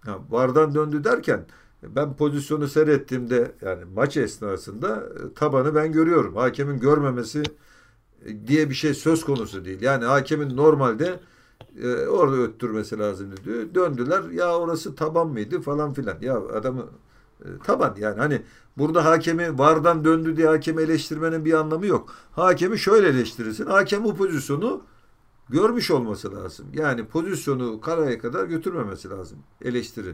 [0.05, 1.47] Ha, vardan döndü derken
[1.83, 6.37] ben pozisyonu seyrettiğimde yani maç esnasında e, tabanı ben görüyorum.
[6.37, 7.43] Hakemin görmemesi
[8.27, 9.83] e, diye bir şey söz konusu değil.
[9.83, 11.21] Yani hakemin normalde
[11.83, 13.75] e, orada öttürmesi lazım diyor.
[13.75, 16.17] Döndüler ya orası taban mıydı falan filan.
[16.21, 16.87] Ya adamı
[17.45, 18.43] e, taban yani hani
[18.79, 22.15] burada hakemi vardan döndü diye hakemi eleştirmenin bir anlamı yok.
[22.33, 23.67] Hakemi şöyle eleştirirsin.
[23.67, 24.83] Hakem bu pozisyonu
[25.49, 26.67] görmüş olması lazım.
[26.75, 29.39] Yani pozisyonu karaya kadar götürmemesi lazım.
[29.65, 30.13] Eleştiri.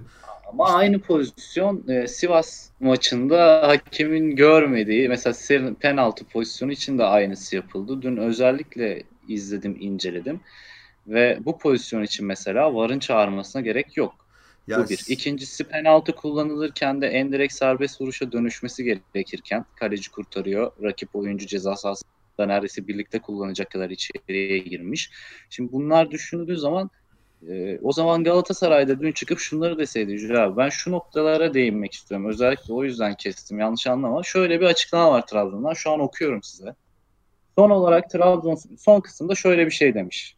[0.53, 8.03] Ama aynı pozisyon e, Sivas maçında hakemin görmediği mesela penaltı pozisyonu için de aynısı yapıldı.
[8.03, 10.41] Dün özellikle izledim, inceledim.
[11.07, 14.15] Ve bu pozisyon için mesela VAR'ın çağırmasına gerek yok.
[14.69, 15.05] Ya, bu bir.
[15.09, 20.73] İkincisi penaltı kullanılırken de en direkt serbest vuruşa dönüşmesi gerekirken kaleci kurtarıyor.
[20.83, 21.77] Rakip oyuncu ceza
[22.31, 25.11] sahasında neredeyse birlikte kullanacak kadar içeriye girmiş.
[25.51, 26.91] Şimdi bunlar düşünüldüğü zaman
[27.49, 32.27] e, o zaman Galatasaray'da dün çıkıp şunları deseydi Yücel abi ben şu noktalara değinmek istiyorum.
[32.29, 34.23] Özellikle o yüzden kestim yanlış anlama.
[34.23, 36.75] Şöyle bir açıklama var Trabzon'dan şu an okuyorum size.
[37.59, 40.37] Son olarak Trabzon son kısımda şöyle bir şey demiş.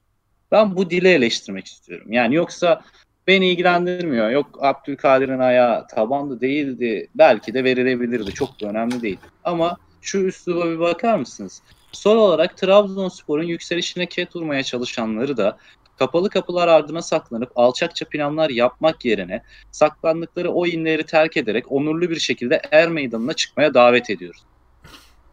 [0.51, 2.13] Ben bu dili eleştirmek istiyorum.
[2.13, 2.83] Yani yoksa
[3.27, 4.31] beni ilgilendirmiyor.
[4.31, 7.09] Yok Abdülkadir'in ayağı tabandı değildi.
[7.15, 8.35] Belki de verilebilirdi.
[8.35, 9.19] Çok da önemli değil.
[9.45, 11.63] Ama şu üsluba bir bakar mısınız?
[11.93, 15.59] Son olarak Trabzonspor'un yükselişine ket vurmaya çalışanları da
[15.99, 22.19] kapalı kapılar ardına saklanıp alçakça planlar yapmak yerine saklandıkları o inleri terk ederek onurlu bir
[22.19, 24.45] şekilde er meydanına çıkmaya davet ediyoruz.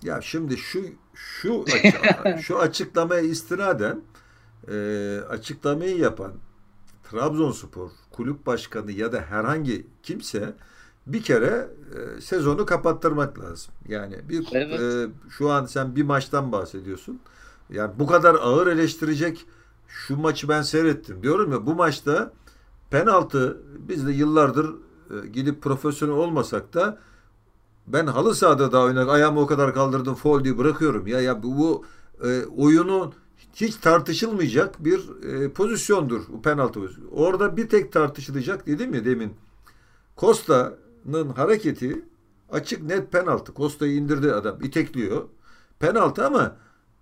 [0.03, 1.65] Ya şimdi şu şu
[2.41, 4.01] şu açıklamaya istinaden
[4.71, 4.75] e,
[5.29, 6.33] açıklamayı yapan
[7.11, 10.53] Trabzonspor kulüp başkanı ya da herhangi kimse
[11.13, 13.73] bir kere e, sezonu kapattırmak lazım.
[13.87, 14.79] Yani bir evet.
[14.79, 17.19] e, şu an sen bir maçtan bahsediyorsun.
[17.69, 19.45] Yani bu kadar ağır eleştirecek
[19.87, 21.23] şu maçı ben seyrettim.
[21.23, 22.31] Diyorum ya bu maçta
[22.89, 24.69] penaltı biz de yıllardır
[25.09, 26.99] e, gidip profesyonel olmasak da
[27.87, 29.09] ben halı sahada da oynadık.
[29.09, 31.07] Ayağımı o kadar kaldırdım foul diye bırakıyorum.
[31.07, 31.85] Ya ya bu, bu
[32.27, 33.13] e, oyunu
[33.55, 36.79] hiç tartışılmayacak bir e, pozisyondur bu penaltı.
[37.11, 39.33] Orada bir tek tartışılacak dedim ya demin.
[41.05, 42.05] Costa'nın hareketi
[42.51, 43.53] açık net penaltı.
[43.55, 44.63] Costa'yı indirdi adam.
[44.63, 45.23] itekliyor.
[45.79, 46.55] Penaltı ama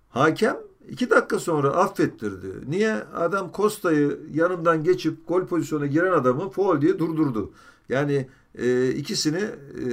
[0.08, 0.56] hakem
[0.88, 2.70] iki dakika sonra affettirdi.
[2.70, 2.94] Niye?
[2.94, 7.52] Adam Costa'yı yanından geçip gol pozisyonuna giren adamı foul diye durdurdu.
[7.88, 9.44] Yani e, ikisini
[9.86, 9.90] e,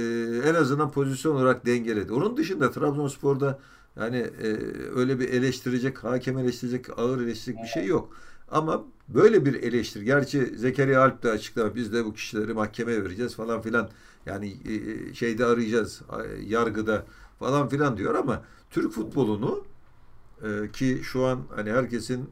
[0.48, 2.12] en azından pozisyon olarak dengeledi.
[2.12, 3.58] Onun dışında Trabzonspor'da
[3.96, 4.56] yani e,
[4.94, 8.16] öyle bir eleştirecek, hakem eleştirecek, ağır eleştirecek bir şey yok.
[8.50, 10.02] Ama böyle bir eleştir.
[10.02, 13.90] Gerçi Zekeriya Alp de açıklama biz de bu kişileri mahkemeye vereceğiz falan filan.
[14.26, 16.02] Yani e, e şeyde arayacağız
[16.46, 17.06] yargıda
[17.38, 19.64] falan filan diyor ama Türk futbolunu
[20.42, 22.30] e, ki şu an hani herkesin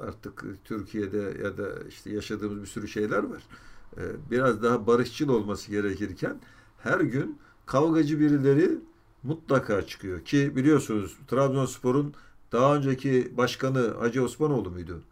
[0.00, 3.42] artık Türkiye'de ya da işte yaşadığımız bir sürü şeyler var.
[4.30, 6.40] Biraz daha barışçıl olması gerekirken
[6.78, 8.78] her gün kavgacı birileri
[9.22, 10.24] mutlaka çıkıyor.
[10.24, 12.14] Ki biliyorsunuz Trabzonspor'un
[12.52, 15.02] daha önceki başkanı Hacı Osmanoğlu muydu?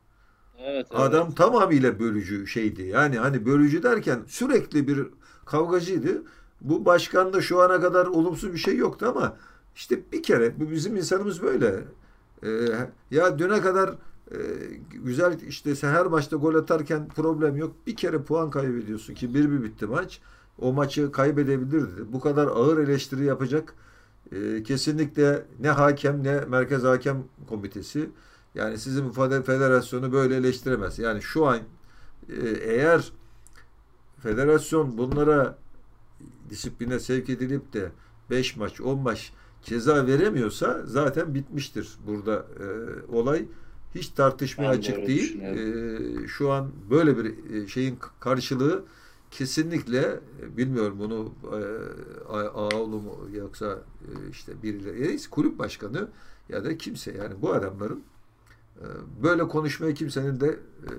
[0.58, 1.00] Evet, evet.
[1.00, 2.82] Adam tamamıyla bölücü şeydi.
[2.82, 5.06] Yani hani bölücü derken sürekli bir
[5.44, 6.22] kavgacıydı.
[6.60, 9.36] Bu başkanda şu ana kadar olumsuz bir şey yoktu ama
[9.74, 11.84] işte bir kere bu bizim insanımız böyle.
[12.42, 12.48] Ee,
[13.10, 13.94] ya düne kadar
[14.30, 14.38] e,
[15.04, 17.76] güzel işte her maçta gol atarken problem yok.
[17.86, 20.20] Bir kere puan kaybediyorsun ki bir bir bitti maç.
[20.58, 22.12] O maçı kaybedebilirdi.
[22.12, 23.74] Bu kadar ağır eleştiri yapacak
[24.32, 28.10] e, kesinlikle ne hakem ne merkez hakem komitesi
[28.54, 29.10] yani sizin
[29.42, 30.98] federasyonu böyle eleştiremez.
[30.98, 31.58] Yani şu an
[32.28, 33.12] e, eğer
[34.22, 35.58] federasyon bunlara
[36.50, 37.90] disipline sevk edilip de
[38.30, 42.66] 5 maç 10 maç ceza veremiyorsa zaten bitmiştir burada e,
[43.12, 43.44] olay.
[43.94, 45.42] Hiç tartışmaya ben açık değil.
[45.42, 48.84] E, şu an böyle bir e, şeyin karşılığı
[49.30, 50.20] kesinlikle
[50.56, 56.08] bilmiyorum bunu e, Ağoğlu mu yoksa e, işte birileri kulüp başkanı
[56.48, 58.02] ya da kimse yani bu adamların
[58.80, 58.84] e,
[59.22, 60.90] böyle konuşmaya kimsenin de e,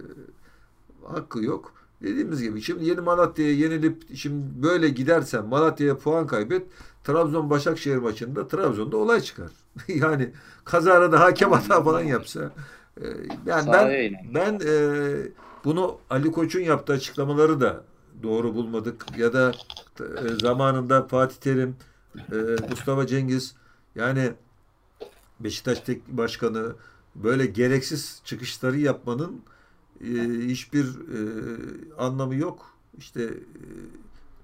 [1.08, 1.74] hakkı yok.
[2.02, 6.68] Dediğimiz gibi şimdi yeni Malatya'ya yenilip şimdi böyle gidersen Malatya'ya puan kaybet
[7.04, 9.52] Trabzon Başakşehir maçında Trabzon'da olay çıkar.
[9.88, 10.32] yani
[10.66, 12.52] kazara da hakem hata falan yapsa
[13.02, 13.06] e,
[13.46, 14.82] yani ben ben e,
[15.66, 17.84] bunu Ali Koç'un yaptığı açıklamaları da
[18.24, 19.52] doğru bulmadık ya da
[20.00, 21.76] e, zamanında Fatih Terim,
[22.32, 22.36] e,
[22.70, 23.56] Mustafa Cengiz
[23.96, 24.32] yani
[25.40, 26.76] Beşiktaş tek başkanı
[27.16, 29.42] böyle gereksiz çıkışları yapmanın
[30.02, 30.08] e,
[30.48, 31.20] hiçbir e,
[31.98, 32.78] anlamı yok.
[32.98, 33.34] İşte e,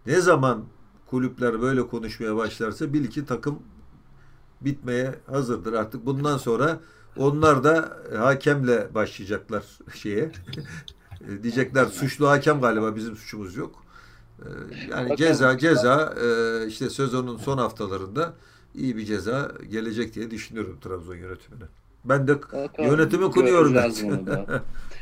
[0.05, 0.63] ne zaman
[1.07, 3.59] kulüpler böyle konuşmaya başlarsa bil ki takım
[4.61, 5.73] bitmeye hazırdır.
[5.73, 6.79] Artık bundan sonra
[7.17, 9.63] onlar da hakemle başlayacaklar
[9.93, 10.31] şeye.
[11.29, 13.83] E, diyecekler suçlu hakem galiba bizim suçumuz yok.
[14.39, 14.45] E,
[14.91, 15.15] Yani Bakalım.
[15.15, 18.33] ceza ceza e, işte sezonun son haftalarında
[18.75, 21.63] iyi bir ceza gelecek diye düşünüyorum Trabzon yönetimine.
[22.05, 22.91] Ben de Bakalım.
[22.91, 23.75] yönetimi kınıyorum.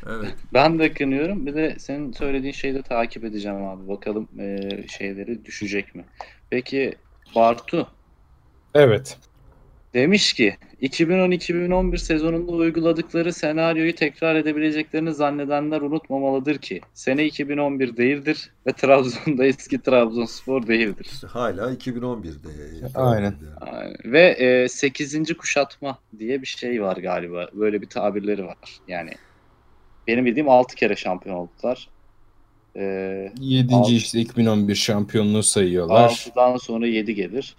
[0.09, 0.35] Evet.
[0.53, 1.45] Ben de kınıyorum.
[1.45, 3.87] Bir de senin söylediğin şeyi de takip edeceğim abi.
[3.87, 4.57] Bakalım e,
[4.87, 6.05] şeyleri düşecek mi?
[6.49, 6.95] Peki
[7.35, 7.87] Bartu
[8.73, 9.17] Evet.
[9.93, 18.73] demiş ki 2010-2011 sezonunda uyguladıkları senaryoyu tekrar edebileceklerini zannedenler unutmamalıdır ki sene 2011 değildir ve
[18.73, 21.07] Trabzon'da eski Trabzonspor değildir.
[21.11, 22.49] İşte hala 2011'de.
[22.95, 23.33] Aynen.
[23.61, 23.95] Aynen.
[24.05, 25.33] Ve e, 8.
[25.33, 27.47] kuşatma diye bir şey var galiba.
[27.53, 28.79] Böyle bir tabirleri var.
[28.87, 29.11] Yani
[30.07, 31.89] benim bildiğim 6 kere şampiyon oldular.
[32.75, 32.83] E,
[33.39, 33.75] 7.
[33.75, 33.91] Altı.
[33.91, 36.09] işte 2011 şampiyonluğu sayıyorlar.
[36.09, 37.55] 6'dan sonra 7 gelir.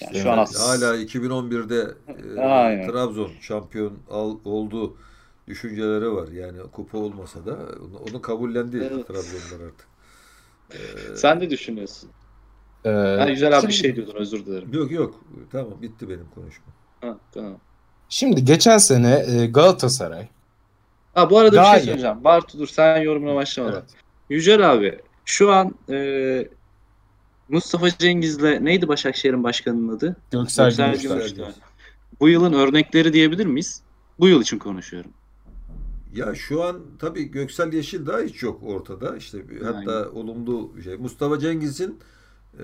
[0.00, 1.90] Yani İşte şu an hala 2011'de
[2.36, 2.90] e, Aynen.
[2.90, 4.96] Trabzon şampiyon al, oldu
[5.48, 6.28] düşünceleri var.
[6.28, 9.06] Yani kupa olmasa da onu, onu kabullendi Evet.
[9.08, 9.86] Trabzonlar artık.
[10.72, 12.10] E, Sen ne düşünüyorsun?
[12.84, 14.68] Ee, Ha, güzel abi bir şimdi- şey diyordun özür dilerim.
[14.72, 15.20] Yok yok
[15.52, 16.68] tamam bitti benim konuşmam.
[17.00, 17.58] Ha, tamam.
[18.08, 20.28] Şimdi geçen sene e, Galatasaray.
[21.14, 22.24] Ha, bu arada Daha bir şey söyleyeceğim.
[22.24, 23.74] Bartu dur sen yorumuna başlamadan.
[23.78, 23.90] Evet.
[24.30, 26.48] Yücel abi şu an e,
[27.48, 30.16] Mustafa Cengiz'le neydi Başakşehir'in başkanının adı?
[30.30, 31.16] Göksel Göksel Gümüşler.
[31.16, 31.52] Gümüşler.
[32.20, 33.82] Bu yılın örnekleri diyebilir miyiz?
[34.18, 35.10] Bu yıl için konuşuyorum.
[36.14, 39.16] Ya şu an tabii Göksel Yeşil daha hiç yok ortada.
[39.16, 40.08] İşte bir- hatta Aynen.
[40.10, 40.96] olumlu şey.
[40.96, 41.98] Mustafa Cengiz'in
[42.58, 42.62] e,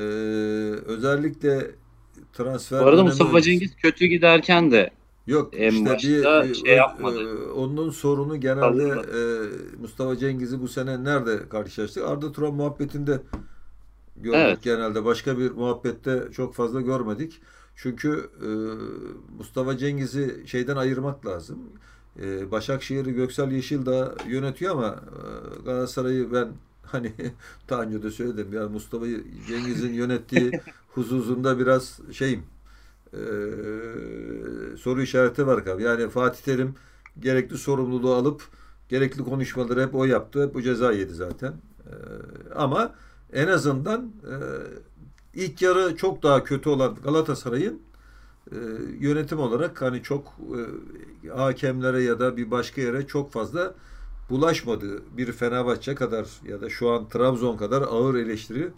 [0.86, 1.70] özellikle
[2.32, 4.90] transfer Bu arada Mustafa Cengiz kötü giderken de
[5.26, 7.20] Yok En işte başta bir şey yapmadı.
[7.22, 9.20] e, onun sorunu genelde e,
[9.80, 12.02] Mustafa Cengiz'i bu sene nerede karşılaştık?
[12.04, 13.20] Arda Turan muhabbetinde
[14.16, 14.62] gördük Evet.
[14.62, 15.04] genelde.
[15.04, 17.40] Başka bir muhabbette çok fazla görmedik.
[17.76, 18.48] Çünkü e,
[19.38, 21.58] Mustafa Cengiz'i şeyden ayırmak lazım.
[22.22, 26.48] E, Başakşehir'i Göksel Yeşildağ yönetiyor ama e, Galatasaray'ı ben
[26.82, 27.12] hani
[27.68, 29.06] daha önce de söyledim ya Mustafa
[29.48, 30.50] Cengiz'in yönettiği
[30.94, 32.42] huzuzunda biraz şeyim
[33.12, 33.20] e,
[34.76, 35.82] soru işareti var abi.
[35.82, 36.74] Yani Fatih Terim
[37.20, 38.42] gerekli sorumluluğu alıp
[38.88, 40.46] gerekli konuşmaları hep o yaptı.
[40.46, 41.52] Hep o ceza yedi zaten.
[41.86, 41.92] E,
[42.54, 42.94] ama
[43.34, 44.34] en azından e,
[45.34, 47.82] ilk yarı çok daha kötü olan Galatasaray'ın
[48.52, 48.56] e,
[49.00, 50.36] yönetim olarak hani çok
[51.24, 53.74] e, hakemlere ya da bir başka yere çok fazla
[54.30, 55.02] bulaşmadı.
[55.16, 58.70] Bir Fenerbahçe kadar ya da şu an Trabzon kadar ağır eleştiri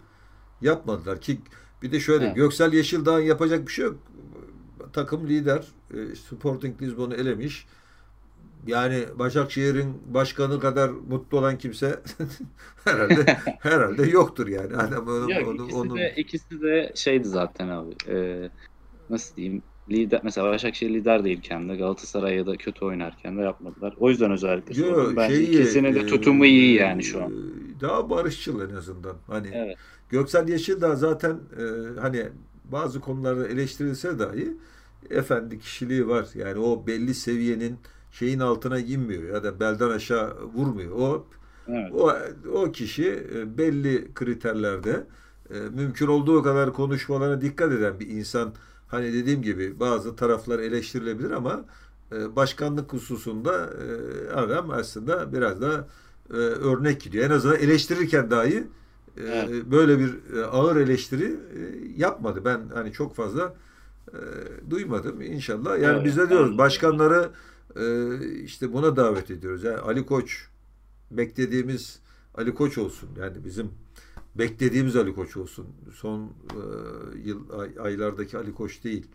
[0.61, 1.41] yapmadılar ki
[1.81, 2.35] bir de şöyle Evet.
[2.35, 3.95] Göksel Yeşildağ'ın yapacak bir şey yok.
[4.93, 7.67] Takım lider e, Sporting Lisbon'u elemiş.
[8.67, 11.99] Yani Başakşehir'in başkanı kadar mutlu olan kimse
[12.83, 13.25] herhalde
[13.59, 14.75] herhalde yoktur yani.
[14.77, 17.95] Adam onu, Yok, onu- ikisi, onu- de, ikisi de şeydi zaten abi.
[18.07, 18.49] Ee,
[19.09, 19.63] nasıl diyeyim?
[19.89, 23.93] Lider, mesela Başakşehir lider değilken de Galatasaray'a da kötü oynarken de yapmadılar.
[23.99, 25.15] O yüzden özellikle Yo, sordum.
[25.15, 27.33] Bence şeyi, ikisinin de e, tutumu iyi yani şu an.
[27.81, 29.15] Daha barışçıl en azından.
[29.27, 29.77] Hani Evet.
[30.09, 31.63] Göksel Yeşildağ zaten e,
[31.99, 32.25] hani
[32.65, 34.57] bazı konularda eleştirilse dahi
[35.09, 36.27] efendi kişiliği var.
[36.35, 37.77] Yani o belli seviyenin
[38.11, 40.91] şeyin altına inmiyor ya da belden aşağı vurmuyor.
[40.91, 41.27] O
[41.67, 41.91] Evet.
[41.93, 42.11] o,
[42.53, 45.07] o kişi e, belli kriterlerde
[45.49, 48.53] e, mümkün olduğu kadar konuşmalarına dikkat eden bir insan.
[48.87, 51.65] Hani dediğim gibi bazı taraflar eleştirilebilir ama
[52.11, 53.69] e, başkanlık hususunda
[54.35, 55.87] adam aslında biraz da
[56.29, 57.25] örnek gidiyor.
[57.25, 58.63] En azından eleştirirken dahi
[59.17, 59.49] Evet.
[59.65, 60.15] böyle bir
[60.51, 61.35] ağır eleştiri
[61.97, 62.41] yapmadı.
[62.45, 63.55] Ben hani çok fazla
[64.69, 65.21] duymadım.
[65.21, 65.79] İnşallah.
[65.79, 67.29] Yani Evet, biz de diyoruz başkanları
[68.43, 69.63] işte buna davet ediyoruz.
[69.63, 70.47] Yani Ali Koç
[71.11, 71.99] beklediğimiz
[72.35, 73.09] Ali Koç olsun.
[73.19, 73.71] Yani bizim
[74.35, 75.67] beklediğimiz Ali Koç olsun.
[75.93, 76.29] Son e,
[77.19, 79.07] yıl ay- aylardaki Ali Koç değil.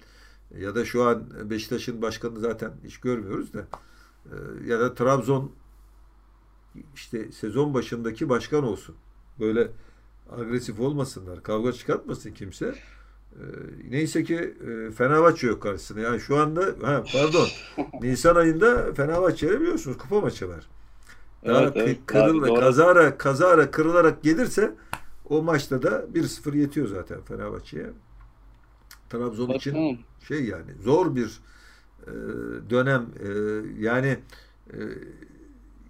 [0.58, 3.66] Ya da şu an Beşiktaş'ın başkanını zaten hiç görmüyoruz da
[4.26, 4.34] e,
[4.66, 5.52] ya da Trabzon
[6.94, 8.94] işte sezon başındaki başkan olsun.
[9.40, 9.70] Böyle
[10.30, 11.42] agresif olmasınlar.
[11.42, 12.74] Kavga çıkartmasın kimse.
[13.32, 13.44] E,
[13.90, 16.00] neyse ki e, Fenerbahçe yok karşısında.
[16.00, 17.48] Yani şu anda ha, pardon
[18.02, 20.66] Nisan ayında Fenerbahçe'yle biliyorsunuz kupa maçı var.
[21.46, 21.98] Daha Evet, evet.
[21.98, 22.60] kı- kırıl Doğru.
[22.60, 24.74] kazara kazara kırılarak gelirse
[25.28, 27.86] o maçta da 1-0 yetiyor zaten Fenerbahçe'ye.
[29.10, 29.98] Trabzon için Bakalım.
[30.28, 31.40] şey yani zor bir
[32.06, 32.10] e,
[32.70, 33.28] dönem e,
[33.82, 34.18] yani
[34.72, 34.78] e,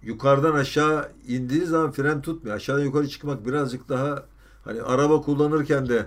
[0.03, 2.55] yukarıdan aşağı indiği zaman fren tutmuyor.
[2.55, 4.25] Aşağı yukarı çıkmak birazcık daha
[4.63, 6.05] hani araba kullanırken de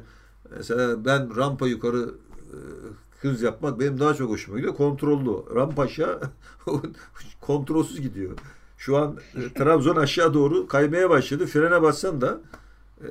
[0.57, 2.57] mesela ben rampa yukarı e,
[3.20, 4.76] hız yapmak benim daha çok hoşuma gidiyor.
[4.76, 5.55] Kontrollü.
[5.55, 6.20] Rampaşa
[7.40, 8.32] kontrolsüz gidiyor.
[8.78, 11.47] Şu an e, Trabzon aşağı doğru kaymaya başladı.
[11.47, 12.40] Frene bassan da
[13.01, 13.09] e,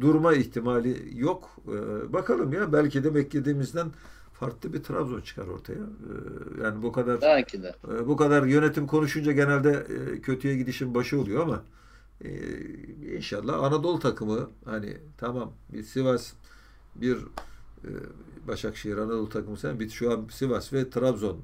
[0.00, 1.50] durma ihtimali yok.
[1.68, 3.88] E, bakalım ya belki de beklediğimizden
[4.32, 5.74] farklı bir Trabzon çıkar ortaya.
[5.78, 7.74] E, yani bu kadar Belki de.
[7.94, 9.86] e, bu kadar yönetim konuşunca genelde
[10.16, 11.62] e, kötüye gidişin başı oluyor ama
[12.24, 12.30] e,
[13.16, 16.32] inşallah Anadolu takımı hani tamam bir Sivas
[16.94, 17.16] bir
[17.84, 17.90] e,
[18.48, 21.40] Başakşehir Anadolu takımı sen bir şu an Sivas ve Trabzon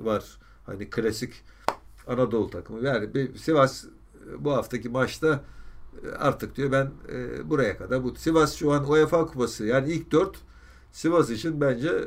[0.00, 0.38] var.
[0.66, 1.32] Hani klasik
[2.06, 2.86] Anadolu takımı.
[2.86, 5.44] Yani bir Sivas e, bu haftaki maçta
[6.04, 10.10] e, artık diyor ben e, buraya kadar bu Sivas şu an UEFA kupası yani ilk
[10.10, 10.36] dört
[10.92, 12.04] Sivas için bence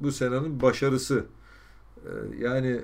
[0.00, 1.24] bu senenin başarısı.
[1.96, 2.80] E, yani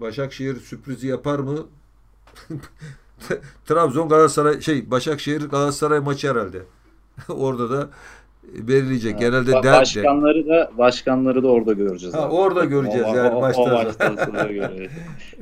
[0.00, 1.66] Başakşehir sürprizi yapar mı?
[3.66, 6.62] Trabzon Galatasaray şey Başakşehir Galatasaray maçı herhalde.
[7.28, 7.90] Orada da
[8.54, 9.18] belirleyecek.
[9.18, 12.14] Genelde Ba- der başkanları da başkanları da orada göreceğiz.
[12.14, 12.32] Ha, abi.
[12.34, 13.92] orada göreceğiz O- yani o- o maçta.
[14.26, 14.92] sonra göreceğiz.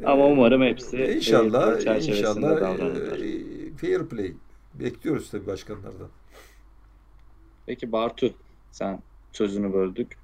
[0.04, 3.18] Ama umarım hepsi İnşallah, çerçevesinde inşallah davranırlar.
[3.18, 4.32] e, fair play.
[4.74, 6.08] Bekliyoruz tabii başkanlardan.
[7.66, 8.30] Peki Bartu
[8.70, 9.02] sen
[9.32, 10.16] sözünü böldük.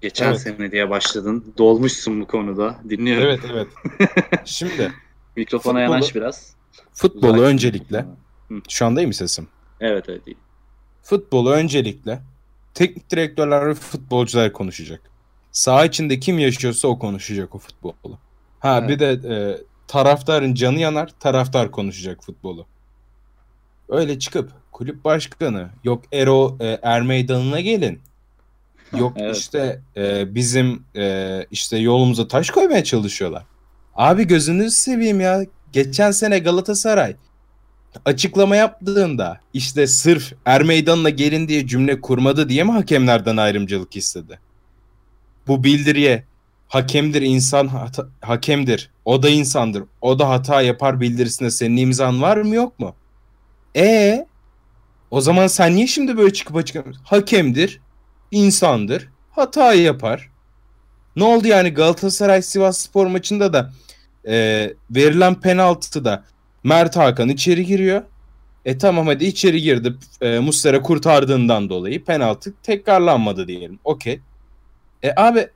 [0.00, 0.40] Geçen Evet.
[0.40, 1.54] sene diye başladın.
[1.58, 2.76] Dolmuşsun bu konuda.
[2.88, 3.24] Dinliyorum.
[3.28, 3.68] Evet evet.
[4.44, 4.92] Şimdi
[5.36, 6.56] Mikrofona Futbolu- yanaş biraz.
[6.92, 8.60] futbolu Uzak öncelikle mikrofona.
[8.68, 9.48] şu anda iyi mi sesim?
[9.80, 10.36] Evet evet iyi.
[11.02, 12.20] Futbolu öncelikle
[12.74, 15.00] teknik direktörler ve futbolcular konuşacak.
[15.52, 18.18] Saha içinde kim yaşıyorsa o konuşacak o futbolu.
[18.60, 18.88] Ha Evet.
[18.88, 19.36] bir de e,
[19.88, 22.66] taraftarın canı yanar, taraftar konuşacak futbolu.
[23.88, 28.00] Öyle çıkıp kulüp başkanı yok Ero e, Er Meydanı'na gelin.
[28.98, 29.36] Yok Evet.
[29.36, 33.44] işte e, bizim e, işte yolumuza taş koymaya çalışıyorlar.
[33.94, 35.44] Abi gözünüzü seveyim ya.
[35.72, 37.16] Geçen sene Galatasaray
[38.04, 44.38] açıklama yaptığında işte sırf Er Meydanı'na gelin diye cümle kurmadı diye mi hakemlerden ayrımcılık istedi?
[45.46, 46.24] Bu bildiriye
[46.68, 48.90] hakemdir insan hata- hakemdir.
[49.04, 49.84] O da insandır.
[50.00, 52.94] O da hata yapar bildirisinde senin imzan var mı yok mu?
[53.76, 54.26] E
[55.10, 57.04] o zaman sen niye şimdi böyle çıkıp açıklamıyorsun?
[57.04, 57.80] Hakemdir,
[58.30, 60.30] insandır, hata yapar.
[61.16, 63.72] Ne oldu yani Galatasaray Sivas Spor maçında da
[64.28, 66.24] e, verilen penaltıda
[66.64, 68.02] Mert Hakan içeri giriyor.
[68.64, 69.94] E tamam hadi içeri girdi.
[70.20, 73.78] E, Muslera kurtardığından dolayı penaltı tekrarlanmadı diyelim.
[73.84, 74.20] Okey.
[75.02, 75.48] E abi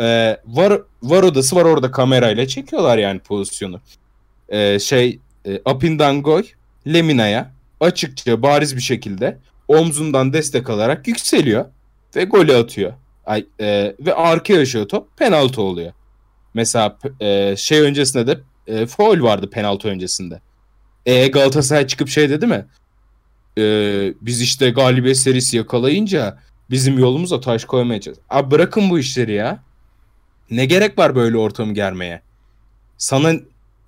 [0.00, 3.80] e, var, var odası var orada kamerayla çekiyorlar yani pozisyonu.
[4.48, 6.44] E, şey e, Apindangoy
[6.86, 7.50] Lemina'ya
[7.80, 9.38] açıkça bariz bir şekilde
[9.68, 11.64] omzundan destek alarak yükseliyor
[12.16, 12.92] ve golü atıyor.
[13.26, 15.92] Ay, e, ve arka yaşıyor top penaltı oluyor.
[16.54, 20.40] Mesela e, şey öncesinde de e, foul vardı penaltı öncesinde.
[21.06, 22.66] E Galatasaray çıkıp şey dedi mi?
[23.58, 23.62] E,
[24.20, 26.38] biz işte galibiyet serisi yakalayınca
[26.70, 28.18] bizim yolumuza taş koymayacağız.
[28.30, 29.62] Abi bırakın bu işleri ya.
[30.50, 32.22] Ne gerek var böyle ortamı germeye?
[32.98, 33.32] Sana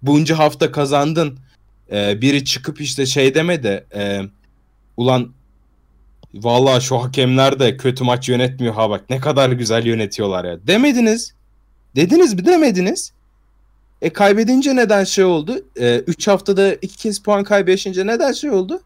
[0.03, 1.39] bunca hafta kazandın.
[1.93, 4.21] E, biri çıkıp işte şey deme de e,
[4.97, 5.33] ulan
[6.35, 10.67] vallahi şu hakemler de kötü maç yönetmiyor ha bak ne kadar güzel yönetiyorlar ya.
[10.67, 11.35] Demediniz.
[11.97, 13.13] Dediniz mi demediniz.
[14.03, 15.65] E kaybedince neden şey oldu?
[15.77, 18.81] 3 haftada iki kez puan kaybedince neden şey oldu?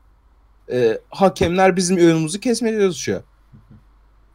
[0.73, 3.23] E, hakemler bizim yolumuzu kesmeye çalışıyor.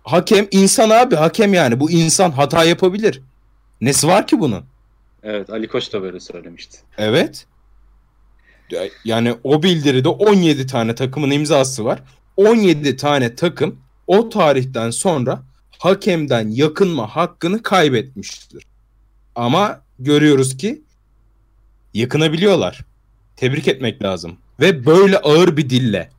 [0.04, 3.22] Hakem insan abi hakem yani bu insan hata yapabilir.
[3.82, 4.64] Nesi var ki bunun?
[5.24, 6.78] Evet Ali Koç da böyle söylemişti.
[6.98, 7.46] Evet.
[8.72, 12.04] Ya- Yani o bildiride 17 tane takımın imzası var.
[12.38, 15.44] 17 tane takım o tarihten sonra
[15.80, 18.66] hakemden yakınma hakkını kaybetmiştir.
[19.36, 20.84] Ama görüyoruz ki
[21.94, 22.86] yakınabiliyorlar.
[23.36, 24.38] Tebrik etmek lazım.
[24.60, 26.10] Ve böyle ağır bir dille.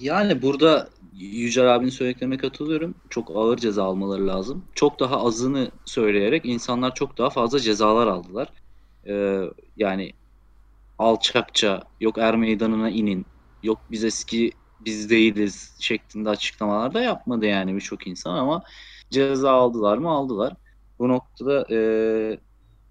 [0.00, 0.88] Yani burada
[1.18, 2.94] Yücel abinin söylediklerine katılıyorum.
[3.10, 4.64] Çok ağır ceza almaları lazım.
[4.74, 8.48] Çok daha azını söyleyerek insanlar çok daha fazla cezalar aldılar.
[9.06, 9.42] Ee,
[9.76, 10.12] yani
[10.98, 13.26] alçakça yok er meydanına inin
[13.62, 18.62] yok biz eski biz değiliz şeklinde açıklamalar da yapmadı yani birçok insan ama
[19.10, 20.52] ceza aldılar mı aldılar.
[21.02, 21.78] Bu noktada e,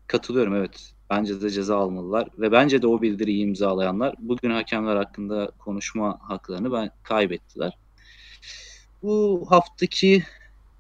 [0.08, 0.94] katılıyorum evet.
[1.10, 6.72] Bence de ceza almalılar ve bence de o bildiriyi imzalayanlar bugün hakemler hakkında konuşma haklarını
[6.72, 7.78] ben kaybettiler.
[9.04, 10.24] Bu haftaki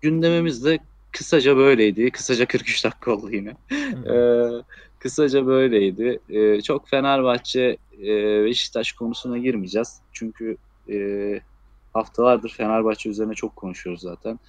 [0.02, 0.80] gündemimiz de
[1.12, 2.12] kısaca böyleydi.
[2.12, 3.56] Kısaca 43 dakika oldu yine.
[4.12, 4.50] Ee,
[5.00, 6.20] kısaca böyleydi.
[6.30, 10.02] Ee, çok Fenerbahçe e, Beşiktaş konusuna girmeyeceğiz.
[10.12, 10.58] Çünkü
[10.90, 11.40] e,
[11.94, 14.40] haftalardır Fenerbahçe üzerine çok konuşuyoruz zaten.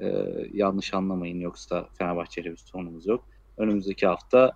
[0.00, 3.24] Ee, yanlış anlamayın yoksa Fenerbahçe ile bir sorunumuz yok.
[3.58, 4.52] Önümüzdeki hafta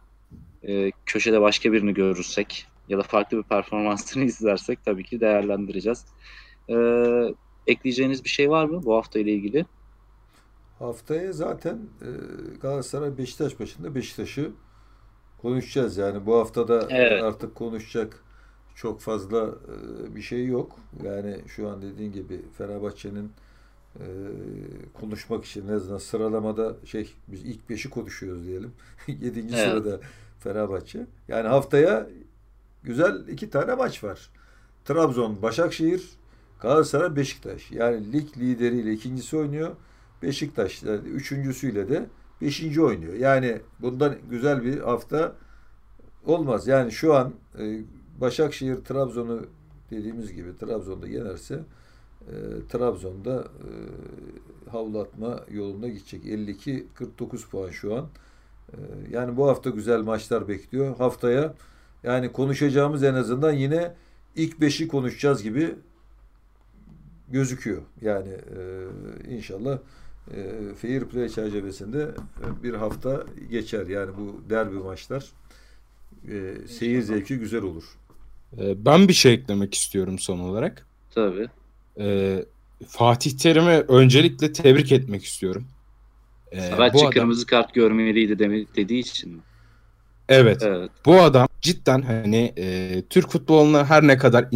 [0.62, 6.07] e, köşede başka birini görürsek ya da farklı bir performansını izlersek tabii ki değerlendireceğiz.
[6.70, 6.74] Ee,
[7.66, 9.66] ekleyeceğiniz bir şey var mı bu hafta ile ilgili?
[10.78, 12.09] Haftaya zaten e,
[12.61, 14.53] Galatasaray Beşiktaş başında Beşiktaş'ı
[15.38, 15.97] konuşacağız.
[15.97, 17.22] Yani bu haftada Evet.
[17.22, 18.24] artık konuşacak
[18.74, 19.47] çok fazla
[20.09, 20.76] e, bir şey yok.
[21.05, 23.32] Yani şu an dediğin gibi Fenerbahçe'nin
[23.97, 24.05] e,
[24.95, 28.72] konuşmak için en azından sıralamada şey biz ilk beşi konuşuyoruz diyelim.
[29.07, 29.68] Yedinci Evet.
[29.68, 30.01] sırada
[30.41, 31.07] Fenerbahçe.
[31.28, 32.07] Yani haftaya
[32.82, 34.30] güzel iki tane maç var.
[34.84, 36.11] Trabzon, Başakşehir,
[36.61, 37.70] Galatasaray, Beşiktaş.
[37.72, 39.76] Yani lig lideriyle ikincisi oynuyor.
[40.22, 42.07] Beşiktaş da üçüncüsüyle de
[42.41, 43.14] beşinci oynuyor.
[43.14, 45.32] Yani bundan güzel bir hafta
[46.24, 46.66] olmaz.
[46.66, 47.80] Yani şu an e,
[48.20, 49.47] Başakşehir Trabzon'u
[49.91, 51.61] dediğimiz gibi Trabzon'da yenerse
[52.21, 52.35] e,
[52.68, 53.68] Trabzon'da e,
[54.71, 56.25] havlu atma yolunda gidecek.
[56.25, 58.09] 52-49 puan şu an.
[58.73, 58.77] E,
[59.11, 60.97] yani bu hafta güzel maçlar bekliyor.
[60.97, 61.55] Haftaya
[62.03, 63.95] yani konuşacağımız en azından yine
[64.37, 65.75] ilk beşi konuşacağız gibi
[67.29, 67.83] gözüküyor.
[68.01, 69.79] Yani e, inşallah
[70.35, 73.87] e, fair play çerçevesinde e, bir hafta geçer.
[73.87, 75.33] Yani bu derbi maçlar
[76.29, 77.85] e, seyir zevki güzel olur.
[78.59, 80.87] Ee, ben bir şey eklemek istiyorum son olarak.
[81.14, 81.49] Tabii.
[82.01, 82.45] Ee,
[82.89, 85.67] Fatih Terim'i öncelikle tebrik etmek istiyorum.
[86.53, 89.41] Ee, Saratçı adam, kırmızı kart görmeliydi demi- dediği için mi?
[90.29, 90.91] evet, Evet.
[91.07, 94.49] bu adam cidden hani e, Türk futboluna her ne kadar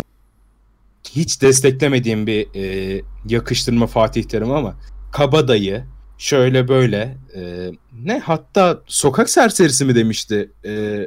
[1.11, 4.77] hiç desteklemediğim bir e, yakıştırma Fatih Terim ama
[5.13, 5.85] kabadayı
[6.19, 7.71] şöyle böyle e,
[8.05, 11.07] ne hatta sokak serserisi mi demişti e,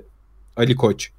[0.58, 1.12] Ali Koç.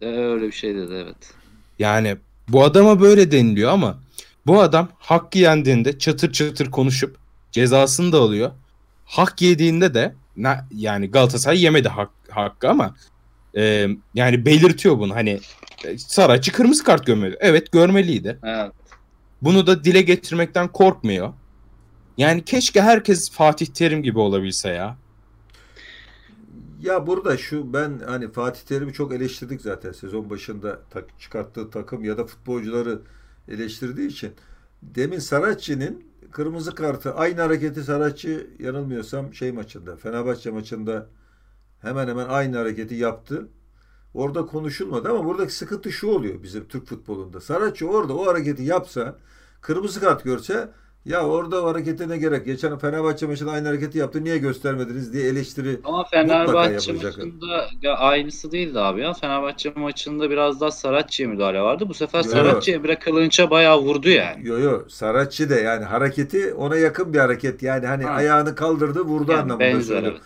[0.00, 1.34] Ee, Öyle bir şey dedi evet.
[1.78, 2.16] Yani
[2.48, 3.98] bu adama böyle deniliyor ama
[4.46, 7.16] bu adam hak yendiğinde çatır çatır konuşup
[7.52, 8.50] cezasını da alıyor.
[9.04, 12.94] Hak yediğinde de ne, yani Galatasaray yemedi hak, hakkı ama
[13.56, 15.40] e, yani belirtiyor bunu hani
[15.84, 17.36] e, Saratçı kırmızı kart görmedi.
[17.40, 18.38] Evet görmeliydi.
[18.42, 18.72] Evet.
[19.42, 21.32] Bunu da dile getirmekten korkmuyor.
[22.18, 24.96] Yani keşke herkes Fatih Terim gibi olabilse ya.
[26.82, 32.04] Ya burada şu ben hani Fatih Terim'i çok eleştirdik zaten sezon başında tak, çıkarttığı takım
[32.04, 33.00] ya da futbolcuları
[33.50, 34.32] eleştirdiği için.
[34.82, 41.06] Demin Saratçı'nın kırmızı kartı aynı hareketi Saratçı yanılmıyorsam şey maçında Fenerbahçe maçında
[41.82, 43.48] hemen hemen aynı hareketi yaptı.
[44.14, 47.40] Orada konuşulmadı ama buradaki sıkıntı şu oluyor bizim Türk futbolunda.
[47.40, 49.18] Saratçı orada o hareketi yapsa
[49.60, 50.70] kırmızı kart görse
[51.04, 52.44] ya orada o harekete ne gerek?
[52.44, 54.24] Geçen Fenerbahçe maçında aynı hareketi yaptı.
[54.24, 59.12] Niye göstermediniz diye eleştiri Ama Fenerbahçe maçında ya aynısı değildi abi ya.
[59.12, 61.84] Fenerbahçe maçında biraz daha Saratçı'ya müdahale vardı.
[61.88, 62.22] Bu sefer.
[62.22, 64.48] Saratçı Emre Kılınç'a bayağı vurdu yani.
[64.48, 67.62] Yo yo Saratçı da yani hareketi ona yakın bir hareket.
[67.62, 68.10] Yani hani Ha.
[68.10, 70.18] ayağını kaldırdı vurdu Yani anlamında benzer, söylüyorum.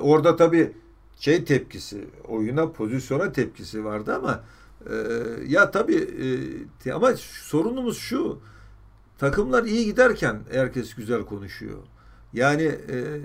[0.00, 0.72] Orada tabii
[1.20, 4.44] şey tepkisi, oyuna, pozisyona tepkisi vardı ama
[4.90, 4.94] e,
[5.46, 6.08] ya tabii
[6.84, 8.38] e, ama sorunumuz şu.
[9.18, 11.78] Takımlar iyi giderken herkes güzel konuşuyor.
[12.32, 13.20] Yani e,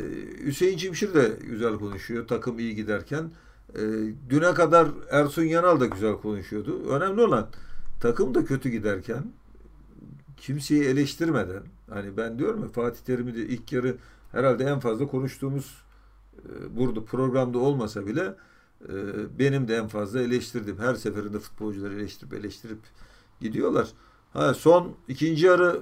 [0.45, 3.31] Hüseyin Çimşir de güzel konuşuyor takım iyi giderken.
[3.75, 3.81] E,
[4.29, 6.89] düne kadar Ersun Yanal da güzel konuşuyordu.
[6.89, 7.47] Önemli olan
[7.99, 9.23] takım da kötü giderken
[10.37, 13.97] kimseyi eleştirmeden hani ben diyorum ya Fatih Terim'i de ilk yarı
[14.31, 15.83] herhalde en fazla konuştuğumuz
[16.37, 18.35] e, burada programda olmasa bile
[18.89, 18.93] e,
[19.39, 20.77] benim de en fazla eleştirdim.
[20.79, 22.79] Her seferinde futbolcuları eleştirip eleştirip
[23.41, 23.87] gidiyorlar.
[24.33, 25.79] Ha, son ikinci yarı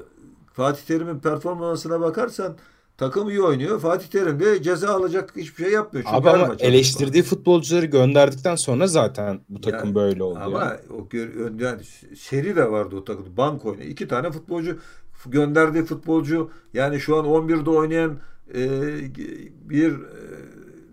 [0.54, 2.56] Fatih Terim'in performansına bakarsan
[2.98, 3.80] takım iyi oynuyor.
[3.80, 6.06] Fatih Terim de ceza alacak hiçbir şey yapmıyor.
[6.06, 10.40] Çünkü Abi ama eleştirdiği futbolcuları gönderdikten sonra zaten bu takım Ya, böyle oldu.
[10.44, 10.80] Ama ya.
[10.90, 11.80] o önden
[12.18, 13.38] seri de vardı o takımda.
[13.38, 13.88] Bank oynuyor.
[13.88, 14.78] İki tane futbolcu
[15.26, 18.18] gönderdiği futbolcu yani şu an 11'de oynayan
[18.56, 18.60] e,
[19.70, 19.98] bir e,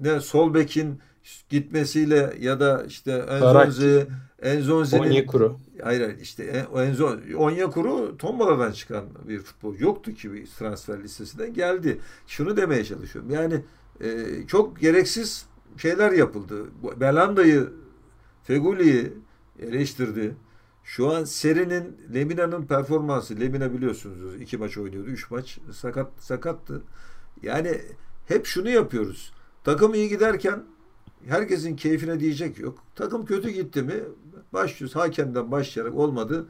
[0.00, 1.00] ne sol bekin
[1.48, 4.06] gitmesiyle ya da işte Enzonzi
[4.42, 5.56] Enzonzi'nin Onyekuru.
[5.82, 11.54] hayır hayır, işte En- Enzo Onyekuru Tombala'dan çıkan bir futbolcu yoktu ki bir transfer listesinden
[11.54, 12.00] geldi.
[12.26, 13.30] Şunu demeye çalışıyorum.
[13.30, 13.64] Yani
[14.00, 16.64] e, çok gereksiz şeyler yapıldı.
[17.00, 17.68] Belanda'yı
[18.44, 19.12] Feguli'yi
[19.58, 20.34] eleştirdi.
[20.84, 25.08] Şu an Seri'nin Lemina'nın performansı Lemina biliyorsunuz iki maç oynuyordu.
[25.08, 26.82] Üç maç sakat sakattı.
[27.42, 27.80] Yani
[28.26, 29.32] hep şunu yapıyoruz.
[29.64, 30.62] Takım iyi giderken
[31.26, 32.78] herkesin keyfine diyecek yok.
[32.94, 33.94] Takım kötü gitti mi
[34.52, 34.96] başlıyoruz.
[34.96, 36.46] Hakemden başlayarak olmadı.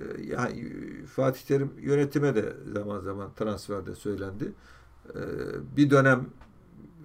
[0.00, 0.72] Ee, Yani
[1.06, 4.52] Fatih Terim yönetime de zaman zaman transferde söylendi.
[5.14, 5.18] Ee,
[5.76, 6.26] Bir dönem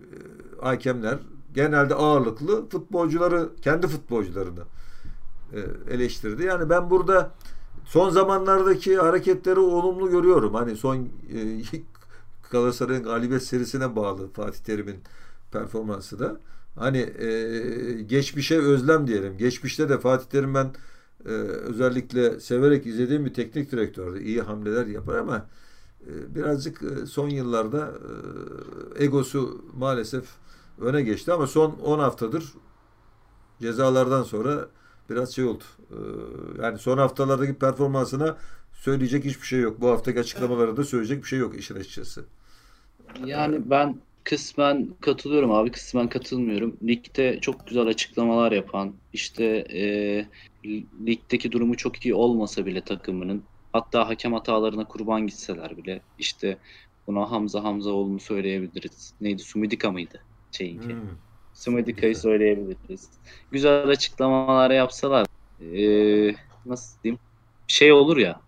[0.01, 1.17] e, hakemler
[1.53, 4.63] genelde ağırlıklı futbolcuları kendi futbolcularını
[5.53, 5.59] e,
[5.93, 6.43] eleştirdi.
[6.43, 7.31] Yani ben burada
[7.85, 10.53] son zamanlardaki hareketleri olumlu görüyorum.
[10.53, 11.09] Hani son e,
[12.51, 14.99] Galatasaray'ın galibiyet serisine bağlı Fatih Terim'in
[15.51, 16.37] performansı da.
[16.79, 19.37] Hani e, geçmişe özlem diyelim.
[19.37, 20.71] Geçmişte de Fatih Terim ben
[21.25, 24.23] e, özellikle severek izlediğim bir teknik direktördü.
[24.23, 25.45] İyi hamleler yapar ama
[26.01, 27.91] e, birazcık e, son yıllarda
[28.97, 30.25] e, egosu maalesef
[30.81, 32.53] öne geçti ama son 10 haftadır
[33.61, 34.67] cezalardan sonra
[35.09, 35.63] biraz şey oldu.
[35.91, 35.97] E,
[36.63, 38.37] yani son haftalardaki performansına
[38.73, 39.81] söyleyecek hiçbir şey yok.
[39.81, 42.25] Bu haftaki açıklamalarda da söyleyecek bir şey yok işin açıkçası.
[43.25, 46.77] Yani ben kısmen katılıyorum abi, kısmen katılmıyorum.
[46.87, 49.81] Ligde çok güzel açıklamalar yapan, işte e,
[51.05, 56.57] ligdeki durumu çok iyi olmasa bile takımının, hatta hakem hatalarına kurban gitseler bile, işte
[57.07, 59.13] buna Hamza Hamzaoğlu'nu söyleyebiliriz.
[59.21, 59.41] Neydi?
[59.41, 60.21] Sumidika mıydı?
[60.51, 60.89] Şeyinki.
[60.89, 61.17] Hmm.
[61.53, 63.09] Sumidika'yı söyleyebiliriz.
[63.51, 65.27] Güzel açıklamalar yapsalar,
[65.61, 67.19] e, nasıl diyeyim?
[67.67, 68.41] Şey olur ya,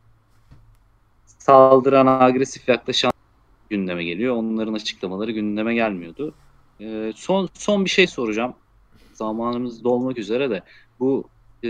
[1.26, 3.12] saldıran, agresif yaklaşan
[3.70, 4.36] gündeme geliyor.
[4.36, 6.34] Onların açıklamaları gündeme gelmiyordu.
[6.82, 8.54] Ee, son son bir şey soracağım.
[9.14, 10.62] Zamanımız dolmak üzere de
[11.00, 11.28] bu
[11.64, 11.70] e,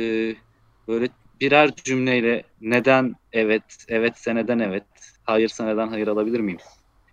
[0.87, 1.09] böyle
[1.41, 4.83] birer cümleyle neden evet, evetse neden evet,
[5.23, 6.59] hayırsa neden hayır alabilir miyim?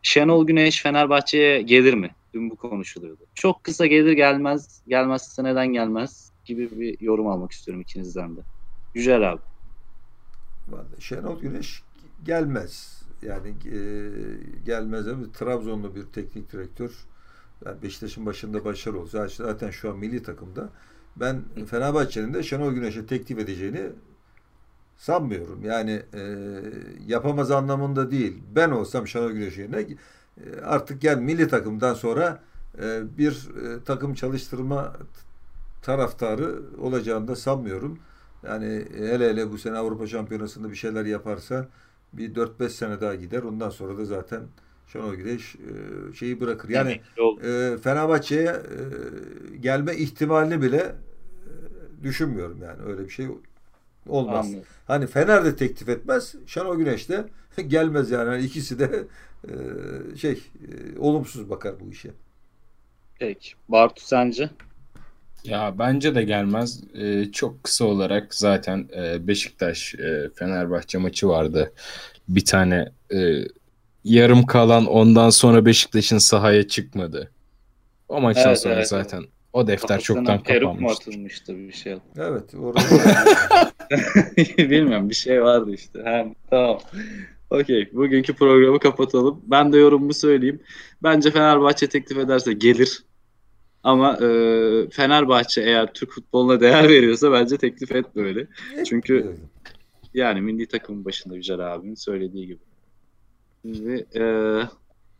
[0.03, 2.11] Şenol Güneş Fenerbahçe'ye gelir mi?
[2.35, 3.23] Dün bu konuşuluyordu.
[3.35, 8.41] Çok kısa gelir gelmez, gelmezse neden gelmez gibi bir yorum almak istiyorum ikinizden de.
[8.95, 9.41] Yücel abi.
[10.69, 11.83] Vallahi Şenol Güneş
[12.25, 13.03] gelmez.
[13.23, 13.79] Yani e,
[14.65, 16.91] gelmez ama Trabzonlu bir teknik direktör.
[17.65, 20.69] Yani Beşiktaş'ın başında başarı olsa zaten şu an milli takımda.
[21.17, 23.83] Ben Fenerbahçe'nin de Şenol Güneş'e teklif edeceğini
[24.97, 25.65] sanmıyorum.
[25.65, 26.53] Yani e,
[27.07, 28.43] yapamaz anlamında değil.
[28.55, 32.43] Ben olsam Şenol Güneş yerine e, artık gel milli takımdan sonra
[32.83, 34.97] e, bir e, takım çalıştırma
[35.83, 37.99] taraftarı olacağını da sanmıyorum.
[38.43, 41.69] Yani hele hele bu sene Avrupa Şampiyonası'nda bir şeyler yaparsa
[42.19, 43.43] bir 4-5 sene daha gider.
[43.43, 44.43] Ondan sonra da zaten
[44.93, 46.69] Şenol Güneş e, şeyi bırakır.
[46.69, 47.01] Yani
[47.43, 52.83] e, Fenerbahçe'ye e, gelme ihtimalini bile e, düşünmüyorum yani.
[52.83, 53.29] Öyle bir şey
[54.09, 54.47] olmaz.
[54.47, 54.65] Anladım.
[54.87, 56.35] Hani Fener de teklif etmez.
[56.47, 57.25] Şenol Güneş de
[57.67, 58.29] gelmez yani.
[58.29, 59.05] Hani ikisi de
[59.45, 62.11] e, şey e, olumsuz bakar bu işe.
[63.19, 63.53] Peki.
[63.69, 64.51] Bartu sence?
[65.49, 66.81] Ya bence de gelmez.
[66.95, 71.73] Ee, çok kısa olarak zaten e, Beşiktaş e, Fenerbahçe maçı vardı.
[72.29, 73.19] Bir tane e,
[74.05, 77.31] yarım kalan ondan sonra Beşiktaş'ın sahaya çıkmadı.
[78.09, 81.11] O maçtan Evet, sonra evet, zaten o defter Kafasına çoktan peruk mu kapanmıştı.
[81.11, 81.97] atılmıştı bir şey?
[82.19, 82.55] Evet.
[82.59, 82.81] Orada
[84.59, 86.03] Bilmiyorum bir şey vardı işte.
[86.05, 86.79] Ha, tamam.
[87.51, 87.89] Okey.
[87.93, 89.41] Bugünkü programı kapatalım.
[89.47, 90.61] Ben de yorumumu söyleyeyim.
[91.03, 93.03] Bence Fenerbahçe teklif ederse gelir.
[93.87, 94.29] Ama e,
[94.91, 98.49] Fenerbahçe eğer Türk futboluna değer veriyorsa bence teklif etmemeli.
[98.87, 99.37] Çünkü
[100.15, 102.59] yani milli takımın başında Yücel abinin söylediği gibi.
[103.63, 104.23] Şimdi e,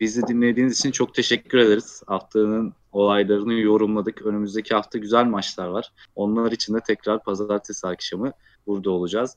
[0.01, 2.03] bizi dinlediğiniz için çok teşekkür ederiz.
[2.07, 4.23] Haftanın olaylarını yorumladık.
[4.23, 5.93] Önümüzdeki hafta güzel maçlar var.
[6.15, 8.33] Onlar için de tekrar pazartesi akşamı
[8.67, 9.37] burada olacağız.